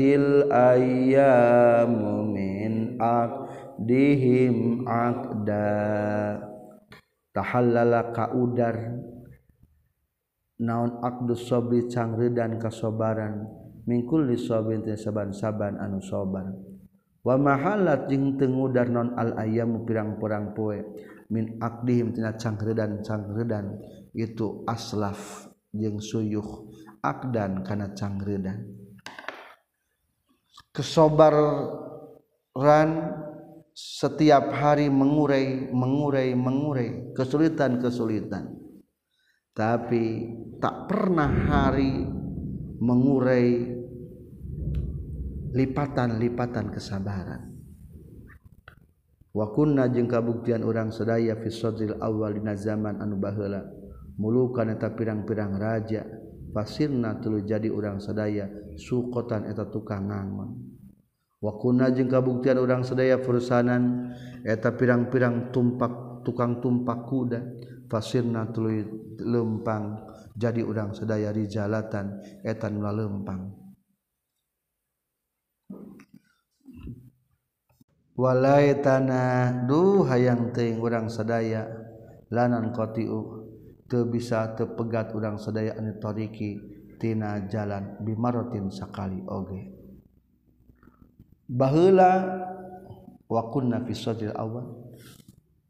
[0.50, 4.56] ayyamu min عقدهم
[4.88, 5.72] عقدا
[7.32, 8.76] tahallala kaudar
[10.62, 13.48] naon akdu sobri cangri dan kasobaran.
[13.82, 16.54] Mingkul di sabin saban-saban anu sobar.
[17.26, 20.78] Wa mahalat jeung tengudar non al ayamu pirang-pirang poe.
[21.34, 23.82] Min akdihim tina cangri dan cangri dan.
[24.14, 26.70] Itu aslaf jeung suyuh.
[27.02, 28.82] Dan karena cangredan
[30.72, 31.60] kesobaran
[33.72, 38.60] setiap hari mengurai mengurai mengurai kesulitan-kesulitan.
[39.52, 42.08] Tapi tak pernah hari
[42.80, 43.68] mengurai
[45.52, 47.52] lipatan-lipatan kesabaran.
[49.32, 53.64] Wakunna jeung kabuktian orang sedaya fi sadril awal dina zaman anu baheula.
[54.16, 56.04] Mulukan eta pirang-pirang raja
[56.52, 60.60] pasirna tulu jadi orang sedaya sukotan eta tukang ngangon
[61.42, 64.14] wakuna jeung kabuktian orang sedaya fursanan
[64.46, 67.40] eta pirang-pirang tumpak tukang tumpak kuda.
[67.90, 68.72] Pasirna tulu
[69.20, 73.52] lempang jadi orang sedaya rijalatan eta nu lempang.
[78.16, 81.68] Walai tanah duh hayang teuing urang sadaya
[82.32, 83.41] lanan qatiu
[84.08, 89.68] bisa tepegat urang sedaya antorrikitina jalan bimarotin sakali oge.
[91.52, 92.12] Bahla
[93.28, 94.82] wakunna fiil awal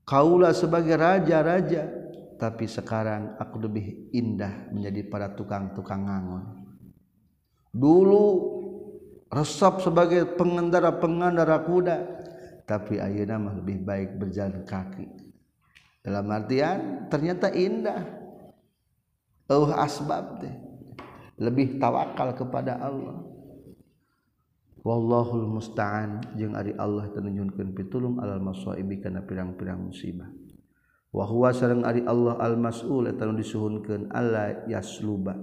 [0.06, 1.90] kaulah sebagai raja-raja
[2.38, 6.44] tapi sekarang aku lebih indah menjadi para tukang-tukang ngangon.
[7.70, 8.24] Dulu
[9.30, 11.98] resep sebagai pengendara-pengendara kuda
[12.66, 15.06] tapi ayeuna mah lebih baik berjalan kaki.
[16.02, 18.02] dalam artian ternyata indah.
[19.50, 20.54] Oh asbab deh
[21.38, 23.22] lebih tawakal kepada Allah.
[24.82, 26.34] Wallahul musta'an.
[26.34, 30.26] Jeung ari Allah teu nunjunkeun pitulung alal masaibi kana pirang-pirang musibah.
[31.14, 35.38] Wa huwa sareng ari Allah al mas'ul eta nu disuhunkeun alla yasluba.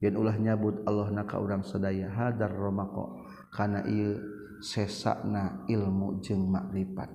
[0.00, 3.20] Yen ulah nyabut Allah na ka urang sadaya hadar romako
[3.52, 4.16] kana ieu
[4.64, 7.12] sesakna ilmu jeung makrifat.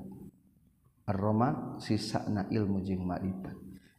[1.05, 3.53] Roma sisana ilmu jing ma'rifat.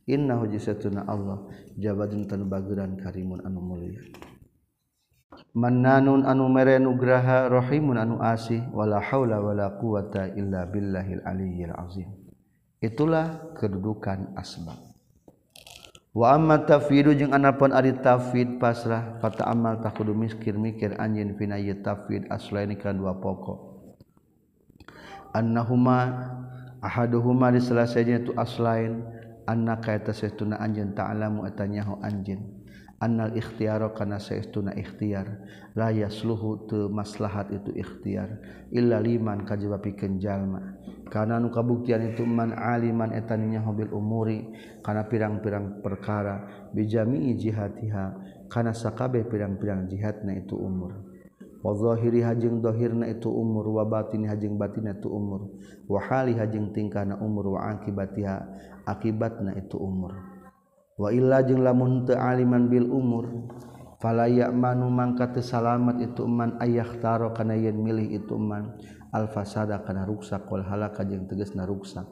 [0.06, 4.02] Inna hujisatuna Allah jabadun tan baguran karimun anu mulia.
[5.54, 12.10] Mannanun anu mere nugraha rahimun anu asih wala haula wala quwata illa billahil aliyyil azim.
[12.78, 14.78] Itulah kedudukan asbab.
[16.16, 21.60] Wa amma tafwidu jeung anapun ari tafwid pasrah kata amal takudu miskir mikir anjeun fina
[21.60, 23.76] ye tafwid aslaini kana dua pokok.
[25.36, 25.98] Annahuma
[26.86, 29.02] ahaduhuma di salah itu aslain
[29.50, 32.66] anna kaita sayyiduna anjeun ta'lamu atanyahu anjeun.
[32.96, 35.28] Annal ikhtiaro kana saestuna ikhtiar.
[35.76, 38.40] La yasluhu teu maslahat itu ikhtiar.
[38.72, 40.80] Illa liman kajaba pikeun jalma.
[41.12, 44.48] Kana nu kabuktian itu man aliman etaninya hobil umuri
[44.80, 48.04] kana pirang-pirang perkara bijami jihatiha
[48.48, 51.05] kana sakabe pirang-pirang jihadna itu umur.
[51.74, 55.50] wahiri hajeng dhohirna itu umur wabatin hajeng batin itu umur.
[55.90, 58.36] Wa hali hajeng tingkah na umur wa akibatiha
[58.86, 60.14] akibatna itu umur.
[61.00, 63.50] Wa illa jeung lamun teu aliman bil umur
[63.98, 68.76] fala ya'manu mangka teu salamat itu man ayah taro kana yen milih itu man.
[69.16, 72.04] Al fasada kana ruksak wal halaka jeung tegasna ruksak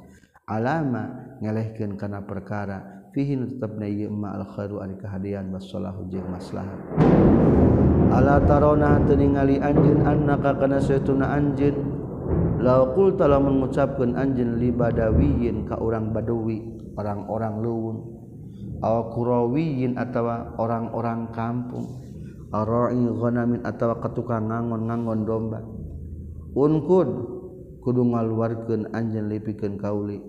[0.48, 7.83] alama ngelehkeun kana perkara fihi tetepna ieu ma al khairu ari kahadian wasallahu jeung maslahat.
[8.14, 11.74] ala tarona ningali anjeun annaka kana saytuna anjin
[12.62, 16.62] law qulta lamun ngucapkeun anjin li badawiyin ka urang badawi
[16.94, 18.14] orang-orang leuweung
[18.84, 22.04] aw qurawiyin atawa orang-orang kampung.
[22.54, 25.60] Ara'i ghanamin atawa katukang ngangon-ngangon domba.
[26.54, 27.08] Unkud
[27.82, 30.22] kudu ngaluarkeun anjeun lipikeun kauli.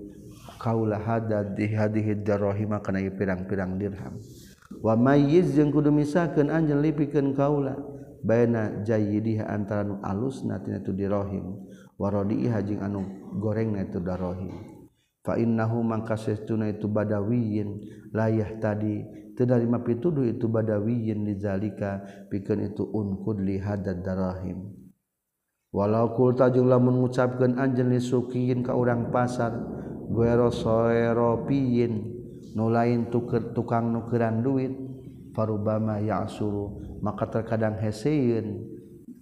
[0.58, 4.18] Kaula hadad di hadihi darahima kana pirang-pirang dirham.
[4.82, 7.76] wa mayyiz jeung kudu misakeun anjeun lipikeun kaula
[8.26, 13.02] baina jayyidiha antara nu alusna tina tu dirahim wa radiha jeung anu
[13.38, 14.56] gorengna itu darohim
[15.22, 17.82] fa innahu mangkasestuna itu badawiyin
[18.16, 19.04] layah tadi
[19.36, 24.72] teu darima pituduh itu badawiyin dizalika pikeun itu unkud li hadad darahim.
[25.76, 29.52] Walau kulta jeung lamun ngucapkeun anjeun li sukiyin ka urang pasar
[30.08, 32.15] guero soeropiyin
[32.56, 34.72] nu lain tuker tukang nukeran duit
[35.36, 38.72] farubama ya suruh maka terkadang hesein.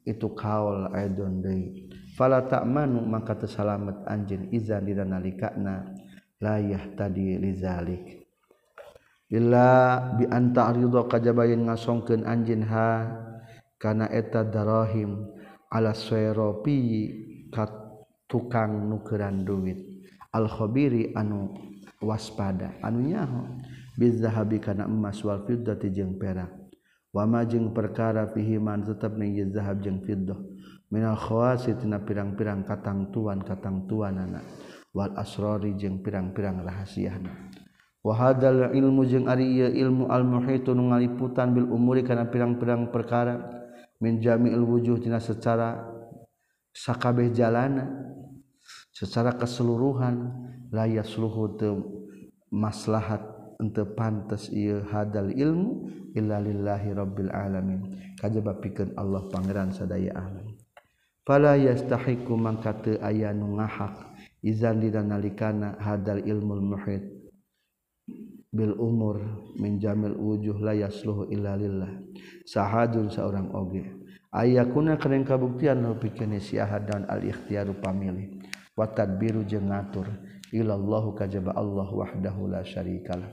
[0.04, 5.96] Itu kaul aidon deui fala ta'manu maka tersalamet anjeun izan dina nalikana
[6.44, 8.28] layah tadi lizalik.
[9.34, 12.90] Illa bi anta arido kajabayin ngasongkeun anjeun ha
[13.82, 15.26] kana eta darahim
[15.74, 16.80] ala sayropi
[17.50, 17.72] kat
[18.30, 20.06] tukang nukeran duit.
[20.36, 21.73] Al khabiri anu
[22.04, 22.76] waspada.
[22.84, 23.48] Anunyaho
[23.96, 26.52] bizahabi kana emas wal fiddati jeung perak.
[27.14, 30.38] Wama jeung perkara fihiman tetep ning zahab jeung fiddah
[30.90, 34.44] minal khawasi tina pirang-pirang katangtuan katangtuanana.
[34.94, 37.34] Wal asrori jeung pirang-pirang rahasiana
[38.04, 43.64] wa hadzal ilmu jeung ari ieu ilmu al muhitun ngaliputan bil umuri kana pirang-pirang perkara.
[44.04, 45.80] Min jami'il wujuh tina secara
[46.76, 47.88] sakabeh jalana.
[48.94, 50.30] Secara keseluruhan
[50.70, 51.82] la yasluhu teu
[52.54, 53.26] maslahat
[53.58, 57.82] ente pantes ieu hadal ilmu illa lillahi rabbil alamin.
[58.22, 60.54] Kajaba pikeun Allah pangeran sadaya alam
[61.24, 65.02] fala yastahiqu mangka teu aya nu ngahak izan dina
[65.80, 67.04] hadal ilmul muhit.
[68.54, 69.18] Bil umur
[69.58, 71.90] min jamil wujuh la yasluhu illa lillah.
[72.46, 73.82] Sahadun seorang oge.
[74.30, 78.43] Ayakuna keren kabuktian nu pikeun si ahad dan al ikhtiaru pamilih
[78.74, 80.08] watad biru je ngatur
[80.54, 83.30] illallahu kajba Allah wahdahu la syarikalah.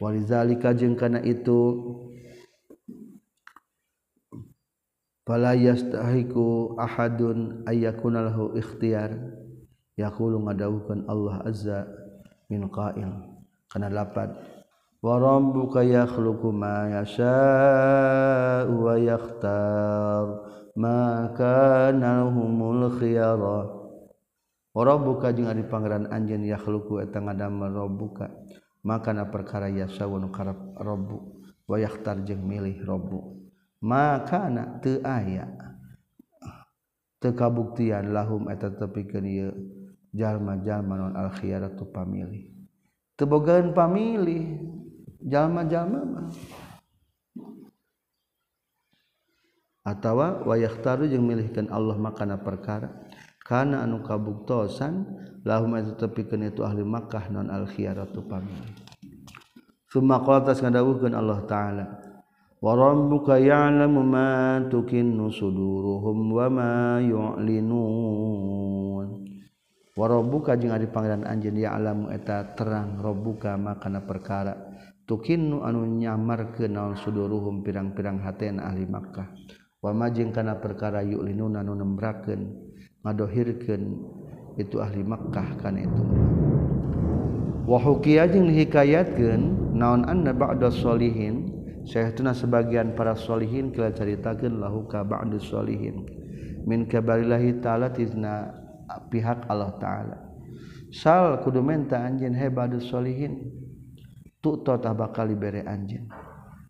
[0.00, 1.78] Walizalika jeung kana itu
[5.24, 9.16] fala yastahiku ahadun ayyakuna lahu ikhtiyar.
[9.92, 11.84] Yaqulu ngadawukeun Allah azza
[12.48, 13.12] min qail.
[13.68, 14.32] Kana lapat
[15.02, 20.26] wa rabbuka yakhluqu ma yasha'u wa yakhtar
[20.78, 23.81] ma kana lahumul khiyarah
[24.72, 27.76] buka jeung Ari Pangeran anjeun yakhluqu eta ngadamel
[28.82, 31.38] Maka na perkara yasawun karep robbu
[31.70, 33.38] wayahtar jeung milih robbu
[33.78, 35.46] makana teu aya
[37.22, 39.54] teu kabuktian lahum eta tepikeun ieu
[40.10, 42.50] jalma-jalma non al khiyaratu pamilih.
[43.14, 44.60] Teu bogaan pamilih
[45.22, 46.26] jalma-jalma mah.
[49.82, 53.02] Atawa wayahtaru jeung milihkeun Allah makana perkara.
[53.42, 55.06] karena anu kabuktosan
[55.42, 58.66] lahum itu tepikeun itu ahli Makkah non al khiyaratu pamer
[59.90, 61.84] summa qala tas ngadawuhkeun Allah taala
[62.62, 68.38] Warabbuka ya'lamu ma tukinnu suduruhum wa ma yu'linun.
[69.98, 74.54] Warabbuka jeung ari pangeran anjeun ya'lamu eta terang rabbuka makana perkara
[75.10, 79.26] tukinnu anu nyamarkeun naon suduruhum pirang-pirang hatena ahli Makkah.
[79.82, 82.70] Wa ma jeung kana perkara yu'linun anu nembrakeun
[83.02, 83.82] ngadohirkeun
[84.58, 86.02] itu ahli Makkah kan itu
[87.66, 94.86] wa hukiya jeung dihikayatkeun naon anna ba'da sholihin Syekhuna sebagian para sholihin kila caritakeun lahu
[94.86, 96.06] ka ba'du sholihin.
[96.62, 98.54] Min kabarillahi ta'ala tizna
[99.10, 100.16] pihak Allah ta'ala.
[100.94, 103.50] Sal kudu menta anjeun he ba'du sholihin
[104.38, 106.06] tu'ta tah bakal dibere anjeun.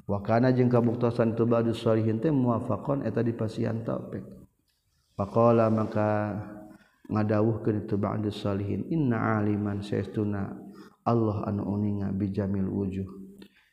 [0.08, 4.24] Wa kana jeung kabuktosan tu ba'du sholihin teh muwafaqon eta dipasihan taufik.
[5.16, 6.38] Pakola maka
[7.12, 10.48] ngadawuhkeun itu ba'du sholihin inna aliman saestuna
[11.02, 13.08] Allah anu uninga bijamil wujuh.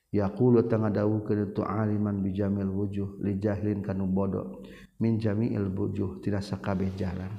[0.10, 4.66] Yaqulu tanga dawuhkeun itu aliman bijamil wujuh li jahlin kanu bodoh
[4.98, 7.30] min jami'il wujuh tidak sakabeh jalan.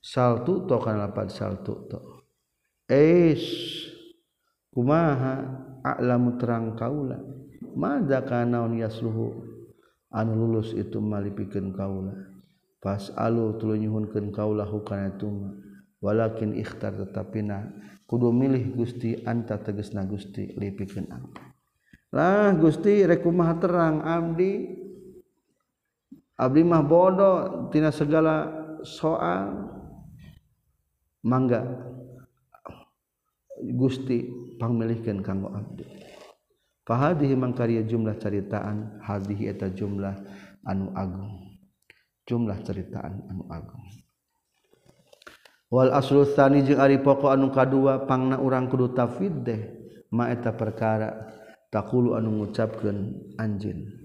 [0.00, 2.00] Saltu to kana lapat saltu to.
[2.88, 3.44] Es
[4.72, 5.44] kumaha
[5.84, 7.20] a'lamu terang kaula?
[7.76, 9.52] Mada kana yasluhu?
[10.14, 12.33] Anu lulus itu malipikeun kaula
[12.84, 15.56] pas alu tulu nyuhunkeun kaulahu kana tuma
[16.04, 17.72] walakin ikhtar tetapina
[18.04, 21.54] kudu milih Gusti anta tegesna Gusti lipikeun angka
[22.14, 24.70] lah Gusti rek kumaha terang abdi.
[26.38, 28.46] Abdi mah bodoh tina segala
[28.86, 29.74] soal.
[31.26, 31.66] Mangga
[33.74, 34.30] Gusti
[34.62, 35.82] pangmilihkeun kanggo abdi.
[36.86, 40.14] Fahadhihi mangkarya jumlah caritaan hadhihi eta jumlah
[40.68, 41.43] anu agung.
[42.24, 43.84] jumlah ceritaan anu Agung.
[45.72, 49.62] Wal asani Ari pokok anu kadua pangna urang kudu tafid deh.
[50.14, 51.10] Maeta perkara
[51.74, 54.04] takulu anu ngucapkan anjin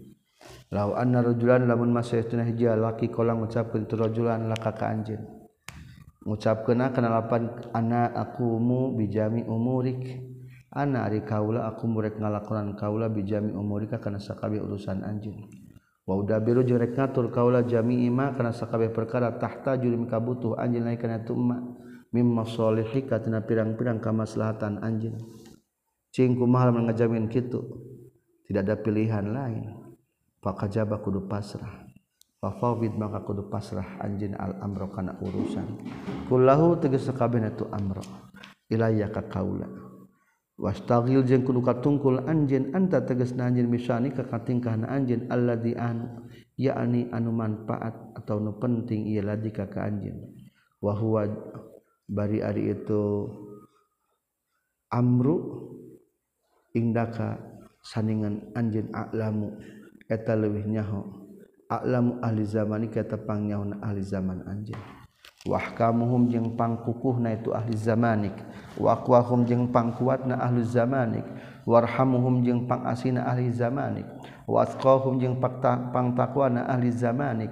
[0.74, 5.22] anna rajulan lamun laki kolang gucapkan laka lakaka anjin
[6.26, 10.30] ngucapkan kenalapan anak akumu bijami umurik.
[10.70, 15.50] Anak ari kaula aku murek ngalakonan kaula bijami umurika karena sakabeh urusan anjing
[16.42, 21.38] biru jerek ngatur kaula jamiima kana sakabeh perkara tahta jurim kabutuh anjeun lain kana itu
[21.38, 21.62] emak
[22.10, 25.22] mimma solihika tina pirang-pirang kamaslahatan anjeun
[26.10, 27.62] cing kumaha ngajamin kitu?
[28.50, 29.94] Tidak ada pilihan lain.
[30.42, 31.86] Pakajaba kudu pasrah.
[32.40, 35.86] Fafawid maka kudu pasrah anjeun al amro kana urusan.
[36.26, 38.02] Kullahu tegas sakabeh itu amro.
[38.74, 39.89] Ilayya ka kaula.
[40.60, 46.28] Wastagil jeung kudu katungkul anjeun anta tegas anjeun misani ka katingkahna anjeun alladzi anu
[46.60, 50.36] yakni anu manfaat atau nu penting ieu ladi ka ka anjeun.
[50.84, 51.32] Wa huwa
[52.12, 53.32] bari ari itu
[54.92, 55.38] amru
[56.76, 57.40] indaka
[57.80, 59.56] saningan anjeun a'lamu
[60.12, 61.02] eta leuwih nyaho.
[61.72, 63.48] A'lamu ahli zamani ka tepang
[63.80, 64.99] ahli zaman anjeun
[65.48, 68.36] wahkamuhum jeung pangkukuhna itu ahli zamanik.
[68.76, 71.24] Waqwahum jeung pangkuatna ahli zamanik.
[71.64, 74.08] Warhamuhum jeung pangasina ahli zamanik.
[74.50, 75.38] Wasqahum jeung
[75.94, 77.52] pangtakwana ahli zamanik.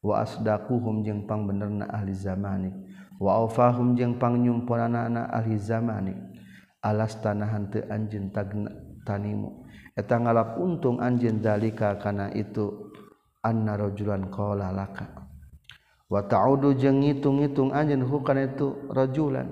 [0.00, 2.72] Wa asdaquhum jeung pangbenerna ahli zamanik.
[3.18, 6.16] Wa aufahum jeung pangnyumpunana ahli zamanik.
[6.78, 8.30] Alas tanahan teu anjeun
[9.02, 9.66] tanimu.
[9.98, 12.94] Eta ngalap untung anjeun dalika kana itu
[13.42, 15.17] anna rajulan qala laka
[16.08, 19.48] wataudu jeung ngitung-ngitung anjeun hukana itu rajulan.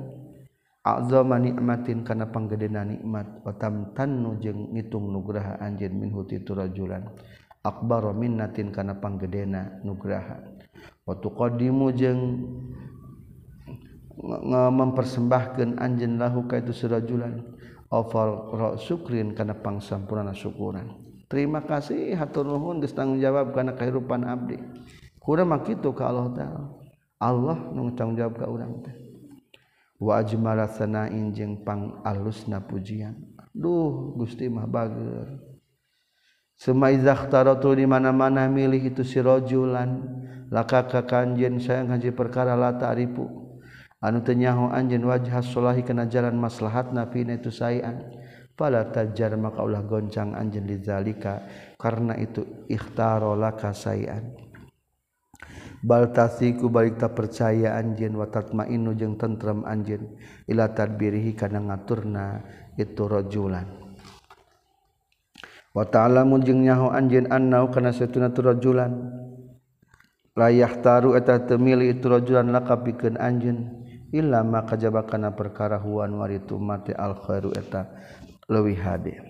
[0.87, 3.45] Azama nikmatin kana panggedena nikmat.
[3.45, 7.05] Watam tannu jeung ngitung nugraha anjeun minhu itu rajulan.
[7.61, 10.41] Akbar minnatin kana panggedena nugraha.
[11.05, 12.21] Wa tuqaddimu jeung
[14.73, 17.45] mempersembahkeun anjeun lahu ka itu surajulan
[17.93, 21.05] afal syukrin kana pangsampurna syukuran.
[21.27, 24.63] Terima kasih hatur nuhun geus tanggung jawab kana kehidupan abdi
[25.27, 26.63] kurang mah kitu ka Allah taala.
[27.19, 28.95] Allah nu tanggung jawab ka urang teh
[29.99, 33.17] wa ajmala sanain jeung pang alusna pujian.
[33.57, 35.57] Duh Gusti mah bageur
[36.57, 40.09] Semaizakhtaratul di mana-mana milih itu si rojulan.
[40.49, 43.29] Laka ka kanjeun sayang haji perkara la ta'rifu.
[44.01, 48.09] Anu teu nyaho anjeun wajah solahi kana jalan maslahatna fi itu sayan.
[48.57, 51.45] Fala tajar maka ulah goncang anjeun lizalika
[51.77, 54.46] karena itu ikhtaro laka sayan.
[55.85, 60.17] baltasiku balik tak percaya anjin watat mainu jeung tentrem anjin.
[60.47, 62.41] Ila tadbirihi kana ngaturna
[62.77, 63.67] itu rajulan
[65.73, 68.93] wa ta'lamu jeung nyaho anjin annau kana satuna tu rajulan
[70.37, 75.81] layah taru eta teu milih itu rajulan laka pikeun anjeun illa ma kajaba kana perkara
[75.81, 77.93] huwan waritu mate al khairu eta
[78.49, 79.21] leuwih hade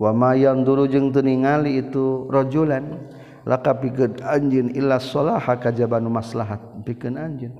[0.00, 3.08] wa ma yanduru jeung teu ningali itu rajulan
[3.48, 6.60] laka pikeun anjeun illa salaha kajabanu maslahat.
[6.84, 7.56] Pikeun anjeun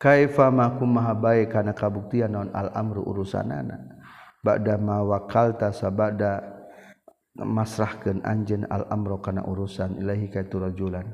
[0.00, 3.92] kaifa ma kumaha bae kana kabuktian naon al amru urusanana.
[4.40, 6.40] Ba'da ma wakalta sabada
[7.36, 11.04] masrahkeun anjeun al amru kana urusan ilahi ka itu rajulan.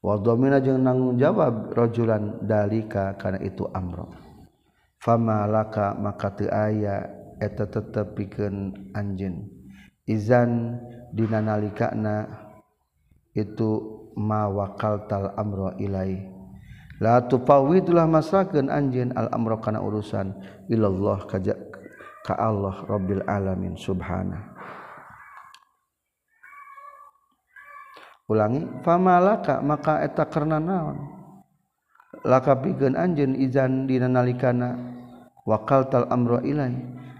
[0.00, 4.14] Wa dhamina jeung nanggung jawab rajulan dalika kana itu amro
[5.02, 7.06] fama laka maka teu aya
[7.38, 9.46] eta tetep pikeun anjeun
[10.06, 10.78] izan
[11.12, 12.28] dina nalikana
[13.32, 13.70] itu
[14.18, 16.18] ma wakaltal amro ilai.
[16.98, 20.34] La tupawidlah masrakeun anjeun al amro kana urusan.
[20.66, 21.38] Ilallah ka
[22.26, 24.58] ka Allah rabbil alamin subhana.
[28.28, 31.00] Ulangi famalaka maka eta karena naon?
[32.28, 34.76] Laka pikeun anjeun izan dina wakal
[35.46, 36.74] wakaltal amro ilai.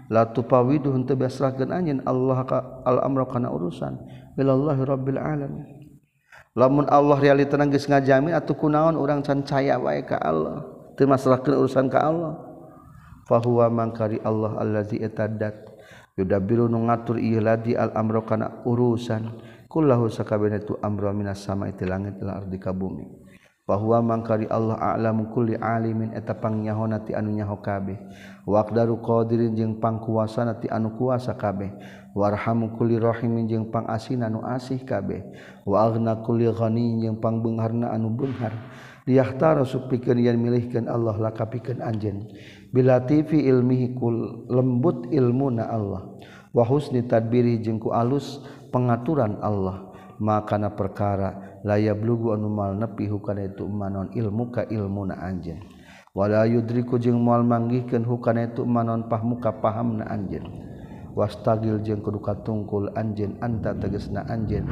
[0.09, 3.95] la tupawidu henteu basrahkeun anjeun Allah ka al-amra kana urusan
[4.33, 5.65] billahi rabbil alamin.
[6.57, 10.65] Lamun Allah realita geus ngajamin atuh kunaon urang can caya wae ka Allah
[10.97, 12.33] teu masrahkeun urusan ka Allah.
[13.29, 15.69] Fa huwa mangkari Allah allazi etadat
[16.17, 19.29] yudabiru nu ngatur ieu ladi al-amra kana urusan.
[19.69, 23.05] Kullahu sakabehna tu amra minas sama'i langit lan ardi ka bumi.
[23.69, 28.01] bahwa mangkari Allah a'lamu kulli alimin eta pangnyaho ti anu nyaho kabeh.
[28.49, 31.69] Waqdaru qadirin jeung pangkuasa ti anu kuasa kabeh.
[32.17, 35.21] Warhamu kulli rahimin jeung pangasih anu asih kabeh.
[35.69, 38.57] Wa aghna kulli ghani jeung pangbeungharna anu beunghar
[39.05, 42.25] liyahtara supikeun yen milihkeun Allah lakapikeun anjeun.
[42.73, 46.17] Bila tifi ilmihi kul lembut ilmuna Allah.
[46.57, 48.41] Wa husni tadbiri jeung ku alus
[48.73, 49.93] pengaturan Allah.
[50.19, 55.55] Makana perkara layab lugu anumal nepi hukana itu manon ilmu ka ilmu na anj
[56.17, 60.65] wala yudriku jeung mual manggihkeun hukana itu manon pahmuka paham na anjeun.
[61.13, 64.65] Wastagil jeung kudu katungkul anjeun anta tegesna anjeun.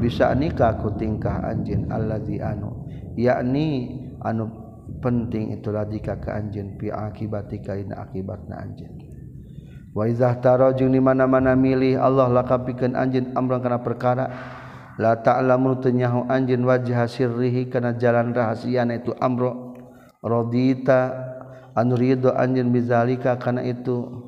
[0.00, 2.86] Bisa nikah ku tingkah anjeun allazi anu
[3.18, 4.48] yakni anu
[5.02, 8.94] penting itulah jika ka anjeun pi akibatika ina akibatna anjeun.
[9.96, 14.26] Waizah taro jeung di mana-mana milih Allah lakapikeun anjeun amran kana perkara.
[14.98, 19.78] la ta'lamu tunyahu anjin wajha sirrihi kana jalan rahasiana itu amro.
[20.18, 21.14] Radita
[21.78, 24.26] anu ridho anjin bizalika kana itu.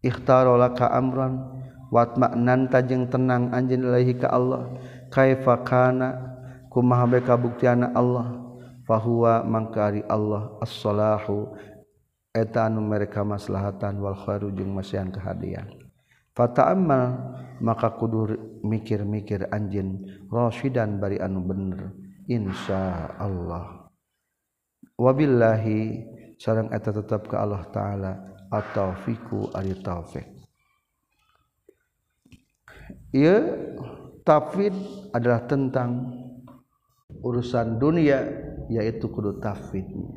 [0.00, 1.52] Ikhtaro laka amran.
[1.92, 4.74] Wat maknan tajeng tenang anjin ilahi ka Allah.
[5.12, 6.34] Kaifa kana?
[6.72, 8.42] Kumaha bae kabuktiana Allah?
[8.88, 10.56] Fahuwa mangkari Allah.
[10.58, 11.54] As-salahu.
[12.34, 15.85] Eta anu mereka maslahatan wal khairu jeung masihan kehadian.
[16.36, 17.32] fata'amal
[17.64, 21.96] maka kudu mikir-mikir anjin rasyidan bari anu bener
[22.28, 23.88] insya Allah
[25.00, 26.04] wabillahi
[26.36, 28.12] sarang eta tetap ke Allah taala
[28.52, 30.28] atau fiku ari taufik
[33.16, 33.40] ieu
[34.20, 34.76] tafwid
[35.16, 36.12] adalah tentang
[37.24, 38.20] urusan dunia
[38.68, 40.12] yaitu kudu tafwidnya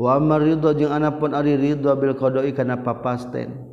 [0.00, 3.69] wa maridha jeung anapun ari ridha bil qada'i kana papasten.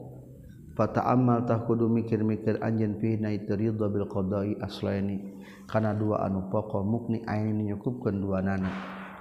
[0.77, 5.41] Fata amal tah kudu mikir-mikir anjen fihna itu ridho bil qadai aslaini.
[5.65, 8.69] Kana dua anu pokok mukni ain nyukupkeun dua nana.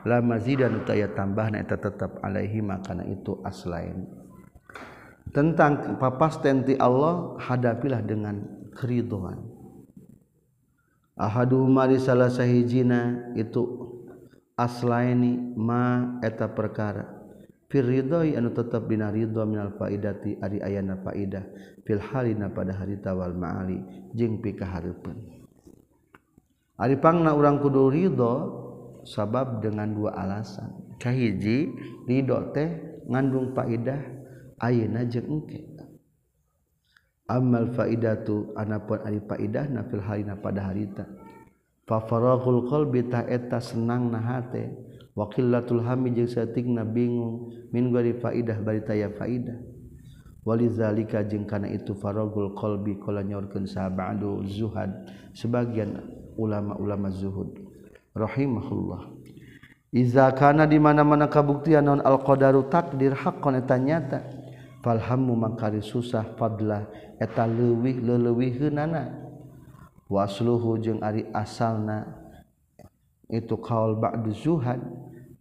[0.04, 4.04] La mazidan utaya tambahna eta tetep alaihi makana itu aslain.
[5.32, 9.40] Tentang papasten ti Allah hadapilah dengan keridhaan.
[11.16, 13.64] Ahaduhuma li salah sahijina itu
[14.60, 17.15] aslaini ma eta perkara.
[17.66, 21.42] Firridhoi anu tetap dina ridho minal faidati ari ayana faidah
[21.82, 23.82] fil halina pada harita wal ma'ali
[24.14, 25.18] jeung pikahareupeun.
[26.78, 28.34] Ari pangna urang kudu ridho
[29.02, 30.94] sabab dengan dua alasan.
[31.02, 31.74] Kahiji
[32.06, 33.98] ridho teh ngandung faidah
[34.62, 35.66] ayeuna jeung engke.
[37.26, 41.02] Amal faidatu anapun ari faidahna fil halina pada harita.
[41.82, 44.85] Fa faragul qalbi ta eta senang na hate
[45.16, 49.56] wakillatul hami jeung saeutikna bingung min gari faidah bari taya faidah.
[50.46, 56.06] Walizalika jeung kana itu faragul qalbi kala nyorkeun sahabadu zuhad sebagian
[56.38, 57.50] ulama-ulama zuhud.
[58.14, 59.10] Rahimahullah.
[59.90, 64.22] Iza kana di mana-mana kabuktian non al qadaru takdir haqqan eta nyata.
[64.86, 66.86] Falhammu mangkari susah fadlah
[67.18, 69.18] eta leuwih leleuwiheunana
[70.06, 72.25] wasluhu jeung ari asalna.
[73.30, 74.78] itu kaul ba'du zuhad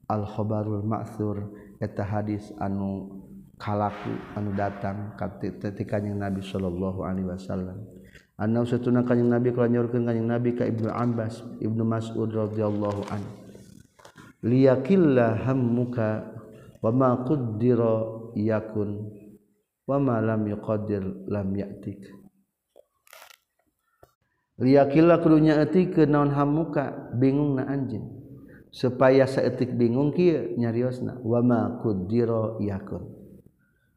[0.09, 3.21] al khabarul ma'thur eta hadis anu
[3.61, 5.13] kalaku anu datang
[5.61, 7.77] ketika yang Nabi sallallahu alaihi wasallam.
[8.35, 13.31] Anna satuna kanjing Nabi kalau nyorkeun kanjing Nabi ka Ibnu Abbas Ibnu Mas'ud radhiyallahu anhu
[14.45, 16.35] liyakilla hammuka
[16.83, 19.09] wa ma qaddira yakun
[19.89, 22.24] wa ma lam yuqaddir lam ya'tik.
[24.55, 28.07] liyakilah kudunya etik ke naon hamuka bingung na anjing
[28.71, 33.07] supaya seetik bingung kia nyariosna wama kudiro yakun.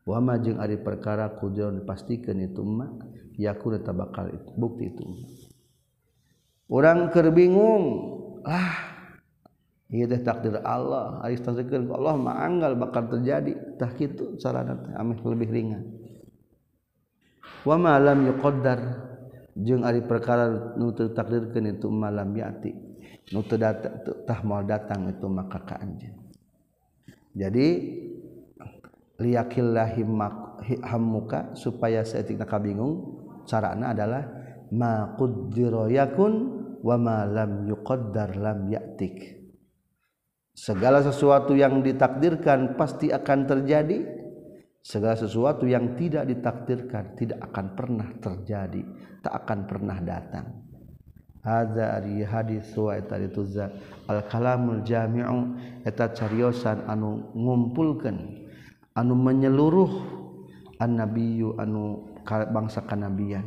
[0.09, 2.89] Wama jeung ari perkara kudiro dipastikan itu ma
[3.37, 5.05] yakun eta bakal itu bukti itu
[6.71, 7.85] orang kerbingung
[8.47, 8.99] ah
[9.93, 13.79] iya teh takdir Allah ari takdir Allah maanggal bakal terjadi.
[13.79, 15.85] Tah kitu carana teh ameh lebih ringan.
[17.67, 19.08] Wama lam yuqaddar.
[19.59, 22.87] Jeung ari perkara nu takdirkeun itu malam yati.
[24.25, 26.09] Tah mau datang itu maka ke anj
[27.37, 27.93] jadi
[29.21, 32.25] liakillahimmuka supaya saya
[32.57, 34.25] bingung carana adalah
[34.73, 36.33] makuddiroyakun
[36.81, 39.45] wamalam yuqaddar lam ya'tik.
[40.57, 44.09] Segala sesuatu yang ditakdirkan pasti akan terjadi
[44.89, 48.81] segala sesuatu yang tidak ditakdirkan tidak akan pernah terjadi
[49.21, 50.65] tak akan pernah datang.
[51.45, 53.69] Hadza ari hadis wa eta za
[54.09, 58.49] al kalamul jami'u eta cariosan anu ngumpulkeun
[58.97, 59.93] anu menyeluruh
[60.81, 61.83] an anu
[62.29, 63.45] bangsa kanabian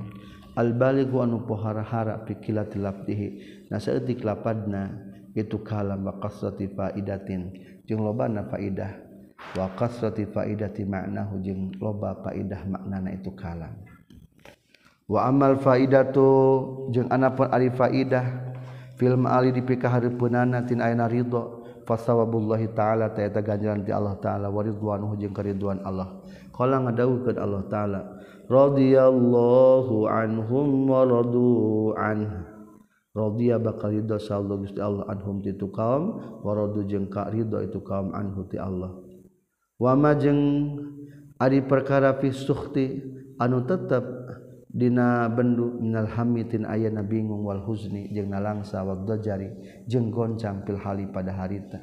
[0.55, 3.27] al balighu anu pohara-hara fi qilatil labdihi
[3.73, 4.93] na saeutik lapadna
[5.33, 7.49] itu kalam wa kasrati faidatin.
[7.89, 9.10] Jeung lobana faidah
[9.57, 13.73] wa kasrati faidati maknahu jeung loba faidah maknana itu kalam
[15.11, 16.27] wa amal faidatu
[16.95, 18.51] jeung anapun ari faidah
[18.95, 24.47] film ali dipikah hareupeunana tin ayeuna ridho fasawabullahi taala ta eta ganjaran ti Allah taala
[24.53, 26.21] wa ridwanuhu jeung karidwan Allah.
[26.53, 27.99] Qala ngadawukeun Allah taala
[28.45, 31.49] radhiyallahu anhum wa radu
[31.97, 32.45] an.
[33.11, 37.83] Radhiya bakal ridho sallallahu Allah anhum ti tu kaum wa radu jeung ka ridho itu
[37.83, 38.95] kaum anhu ti Allah
[39.81, 40.77] wama jeung
[41.41, 43.01] ari perkara fi sukhti
[43.41, 44.05] anu tetep
[44.69, 49.49] dina bendu minal hamitin ayana bingung wal huzni jeung nalangsa waqda jari
[49.89, 51.81] jeung goncang fil hali pada harita.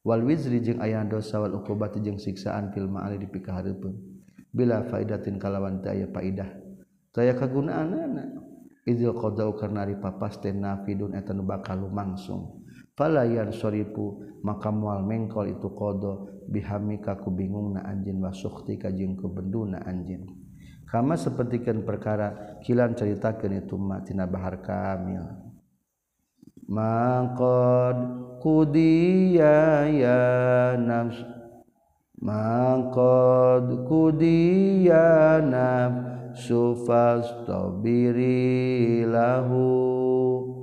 [0.00, 3.98] Wal wizri jeung aya dosa wal uqubati jeung siksaan fil ma'ali di pikahareupeun
[4.48, 6.48] bila faidatin kalawan teu aya faidah.
[7.12, 8.24] Teu kagunaan kagunaanna
[8.86, 12.59] idil qadau karna ari papasten nafidun eta nu bakal lumangsung.
[13.00, 19.32] falayan soripu maka mual mengkol itu kodo bihamika ku bingung na anjin wasukti kajing ku
[19.32, 20.28] bendu na anjin.
[20.84, 25.22] Kama sepertikan perkara kilan ceritakan itu matina bahar kamil.
[26.68, 27.96] Mangkod
[28.42, 31.24] kudia ya nafs
[32.20, 38.28] mangkod kudiya nafsu fastabiri
[39.06, 40.59] lahu.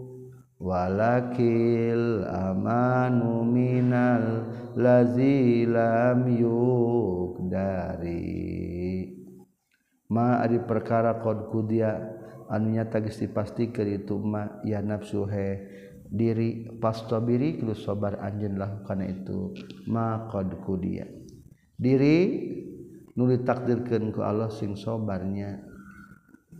[0.57, 9.07] walakil amanu minal lazilam yuk dari
[10.09, 11.93] ma ari perkara qad kudia
[12.49, 15.47] anu nyata geus dipastikeun itu ma ya nafsu he
[16.07, 19.53] diri pastabiri kudu sabar anjeun lah kana itu
[19.85, 21.05] ma qad kudia
[21.77, 22.17] diri
[23.17, 25.65] nu ditakdirkeun ku Allah sing sabarnya.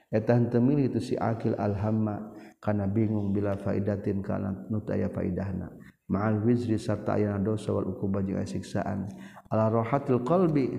[0.09, 2.33] eta henteu milih itu si akil alhamma
[2.65, 5.69] kana bingung bila faidatin kana nutaya faidahna.
[6.09, 9.09] ma'al wizri sarta ayana dosa wal ukubah jeung siksaan
[9.53, 10.73] ala rohatil qalbi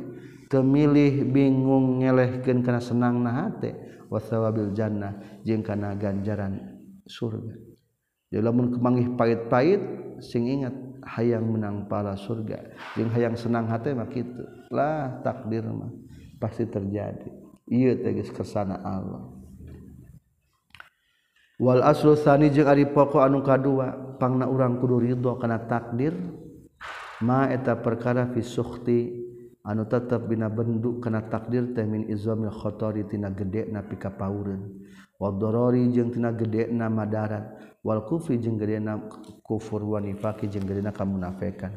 [0.49, 3.77] temilih bingung ngelehkeun kana senangna hate
[4.09, 5.13] wa thawabil jannah
[5.45, 7.53] jeung kana ganjaran surga.
[8.29, 9.81] Jadi lamun kemanggih pahit-pahit
[10.21, 10.73] sing ingat
[11.05, 12.77] hayang menang pala surga.
[12.93, 14.45] Jeung hayang senang hate mah kitu.
[14.69, 15.89] Lah takdir mah
[16.37, 17.29] pasti terjadi.
[17.69, 19.38] Ieu tegas kesana Allah.
[21.59, 26.15] wal aslu tsani jeung ari pokok anu kadua pangna urang kudu ridho kana takdir
[27.21, 28.99] ma eta perkara fi sukhti
[29.67, 34.87] anu tetep bina bendu kana takdir teh min izamil khatari tina gede na pika paureun
[35.19, 38.95] wal darari jeung tina gede na madarat wal kufri jeung gede na
[39.43, 41.75] kufur wa nifaqi jeung gede na kamunafikan.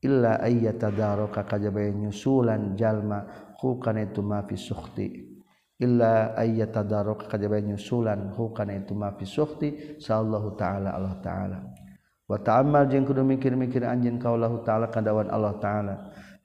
[0.00, 5.29] Illa ayyatadaraka kajaba nyusulan jalma ku kana itu ma fi sukhti.
[5.80, 11.58] illa ayyatadarruk kajaba nyusulan hu kana itu ma fi suhti sallallahu taala Allah taala.
[12.28, 15.94] Wa ta'ammal jeung kudu mikir-mikir anjeun kaulahu taala kadawan Allah taala.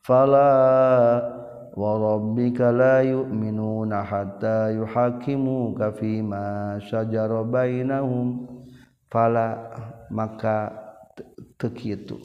[0.02, 0.50] Fala
[1.76, 8.48] wa rabbika la yu'minuna hatta yuhakimuka fi ma syajara bainahum.
[9.12, 9.70] Fala
[10.10, 10.72] maka
[11.60, 12.18] teu kitu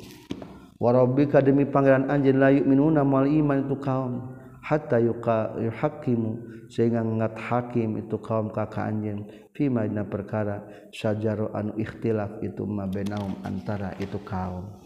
[0.80, 4.38] wa rabbika demi pangeran anjeun la yu'minuna mal iman itu kaum.
[4.62, 6.59] Hatta yuhakimu.
[6.70, 9.26] sehingga ngat hakim itu kaum kakak anjing.
[9.50, 10.62] Fima dina perkara
[10.94, 14.78] sajaro anu ikhtilaf itu ma benaum antara itu kaum.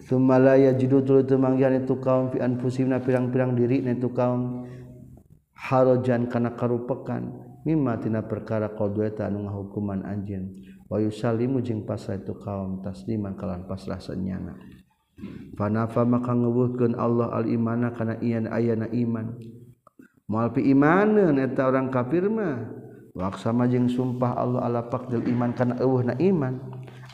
[0.00, 4.70] Summa la yajidu tulu temanggian itu kaum fi anfusihna pirang-pirang diri itu kaum.
[5.60, 7.36] Harojan kana karupekan
[7.68, 10.56] mimma tina perkara qadwata anu ngahukuman anjeun
[10.88, 14.56] wa yusallimu jeung pasrah itu kaum tasliman kalan pasrah senyana.
[15.60, 19.36] Fanafa maka ngeuweuhkeun Allah al imana kana ian ayana iman.
[20.30, 22.78] mualpi imanen eta orang kafir mah.
[23.10, 26.62] Waksama jeung sumpah Allah ala faqdil iman kana eueuh na iman.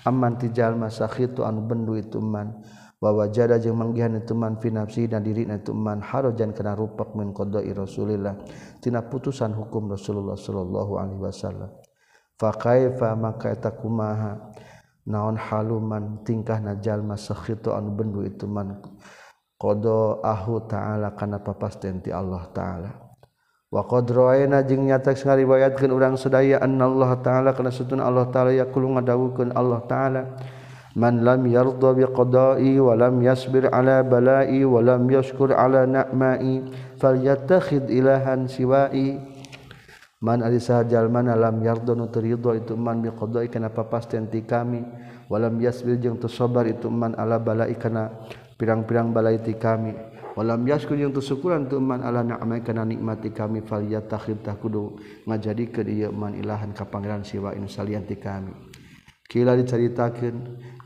[0.05, 2.61] Aman ti jalma sakhitu anu bendu itu man.
[3.01, 6.05] Wa wajada jeung manggihan itu man fi nafsi dan diri na itu man.
[6.05, 8.37] Harajan kana rupak min qada'i Rasulillah.
[8.85, 11.73] Tina putusan hukum Rasulullah sallallahu alaihi wasallam.
[12.37, 14.53] Fa kaifa maka eta kumaha?
[15.09, 18.85] Naon haluman tingkah na jalma sakhitu anu bendu itu man?
[19.57, 23.06] Qada ahu ta'ala kana papasten ti Allah ta'ala.
[23.71, 29.83] waqadroena jeung nyataks ngariwayatkeun urang sedayaan Allah ta'ala kana sutun Allah ta'ala yakulu ngadawukeun Allah
[29.85, 30.23] ta'ala.
[30.97, 37.93] Man lam yarda biqada'i wa lam yasbir ala bala'i wa lam yashkur ala na'ma'i falyattakhid
[37.93, 39.21] ilahan siwa'i.
[40.25, 44.41] Man ari sahajal mana lam yarda nu ridha itu man bi qada'i kana papasten ti
[44.41, 44.81] kami.
[45.29, 48.17] Wa lam yasbir jeung teu sabar itu man ala bala'i kana
[48.57, 50.16] pirang-pirang balai ti kami.
[50.37, 55.89] walam yasku jeung syukuran teu man ala ni'mai kana nikmati kami falyattakhid tah kudu ngajadikeun
[55.89, 58.53] ieu man ilahan ka pangeran siwa in salian ti kami.
[59.27, 60.37] Kila dicaritakeun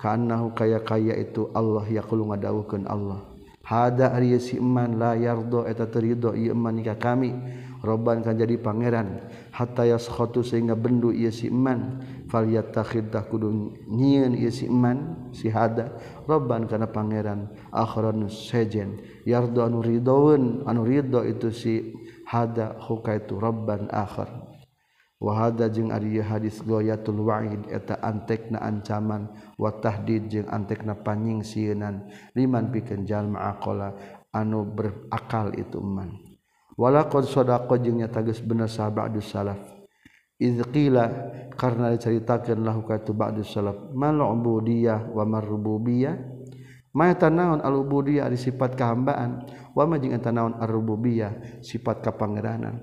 [0.01, 3.27] kaannahu kaya kaya itu Allah yaqulu ngadawuhkeun Allah.
[3.67, 7.35] Hada ari si man la yardo eta teu ridho ieu man ka kami.
[7.85, 9.29] Robban kan jadi pangeran.
[9.51, 12.01] Hatta yaskhatu sehingga bendu ieu si man.
[12.31, 15.99] falyattakhiddah kudu nyieun ieu si iman si hada.
[16.31, 19.03] Rabban kana pangeran akhiran sejen.
[19.27, 21.75] Yardo anu ridoeun anu ridho itu si
[22.31, 24.31] hada hukaitu rabban akhir
[25.21, 29.29] wa hada jeung ari hadis goyatul wa'id eta antekna ancaman.
[29.59, 32.09] Wa tahdid jeung antekna panyingsienan
[32.39, 33.99] liman pikeun jalma aqala
[34.31, 36.15] anu berakal itu man
[36.79, 39.80] walaqad sadaqa jeung nyata geus bener sahabat salaf.
[40.41, 41.05] Idz qila
[41.53, 46.41] karena diceritakeun lahu ka tu ba'dus salaf mal ubudiyah wa marrububiyah
[46.91, 49.47] Ma naon al-ubudiyah ari sifat kahambaan
[49.79, 52.83] wa ma jeung eta naon ar-rububiyah sifat kapangeranan.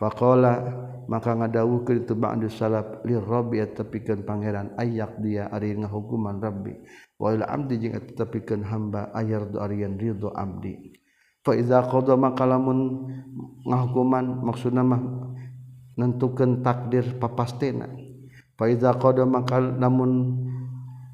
[0.00, 0.64] Faqala
[1.12, 6.72] maka ngadawukeun itu ba'du salaf li rabbi tepikeun pangeran ayak dia ari ngahukuman rabbi.
[7.20, 10.96] Wa ila abdi jeung tepikeun hamba ayar do arian ridho abdi
[11.48, 13.08] fa iza qada maka lamun
[13.64, 15.00] ngahukuman maksudna mah
[15.98, 17.90] nentukan takdir papastena.
[18.54, 20.38] Faiza qada maka namun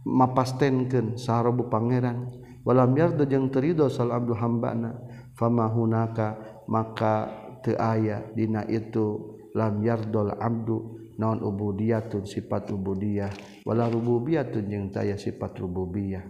[0.04, 2.28] mapastenkeun saharobu pangeran
[2.64, 4.96] walam yarda jeung terido sal abdu hambana
[5.36, 6.52] fama hunaka?
[6.64, 7.28] Maka
[7.60, 13.28] teu aya dina itu lam yardol abdu naon ubudiyatun sifat ubudiyah
[13.68, 16.24] wala rububiyatun jeung taya sifat rububiyah.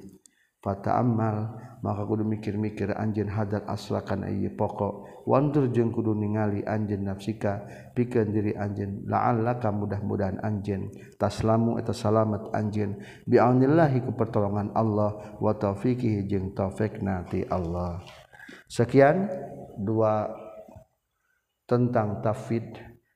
[0.65, 5.29] fata amal maka kudu mikir-mikir anjin hadat aslakan iya pokok.
[5.29, 10.89] Wantur jeng kudu ningali anjin nafsika pikeun diri anjin la'allaka mudah-mudahan anjin
[11.21, 12.97] taslamu eta salamat anjin
[13.29, 18.01] bi'aunillahi ku pertolongan Allah wa taufiqihi jeung taufikna ti Allah.
[18.65, 19.29] Sekian
[19.77, 20.33] dua
[21.69, 22.65] tentang tafid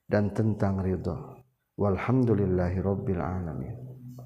[0.05, 1.41] dan tentang ridha.
[1.81, 3.88] Walhamdulillahi rabbil alamin.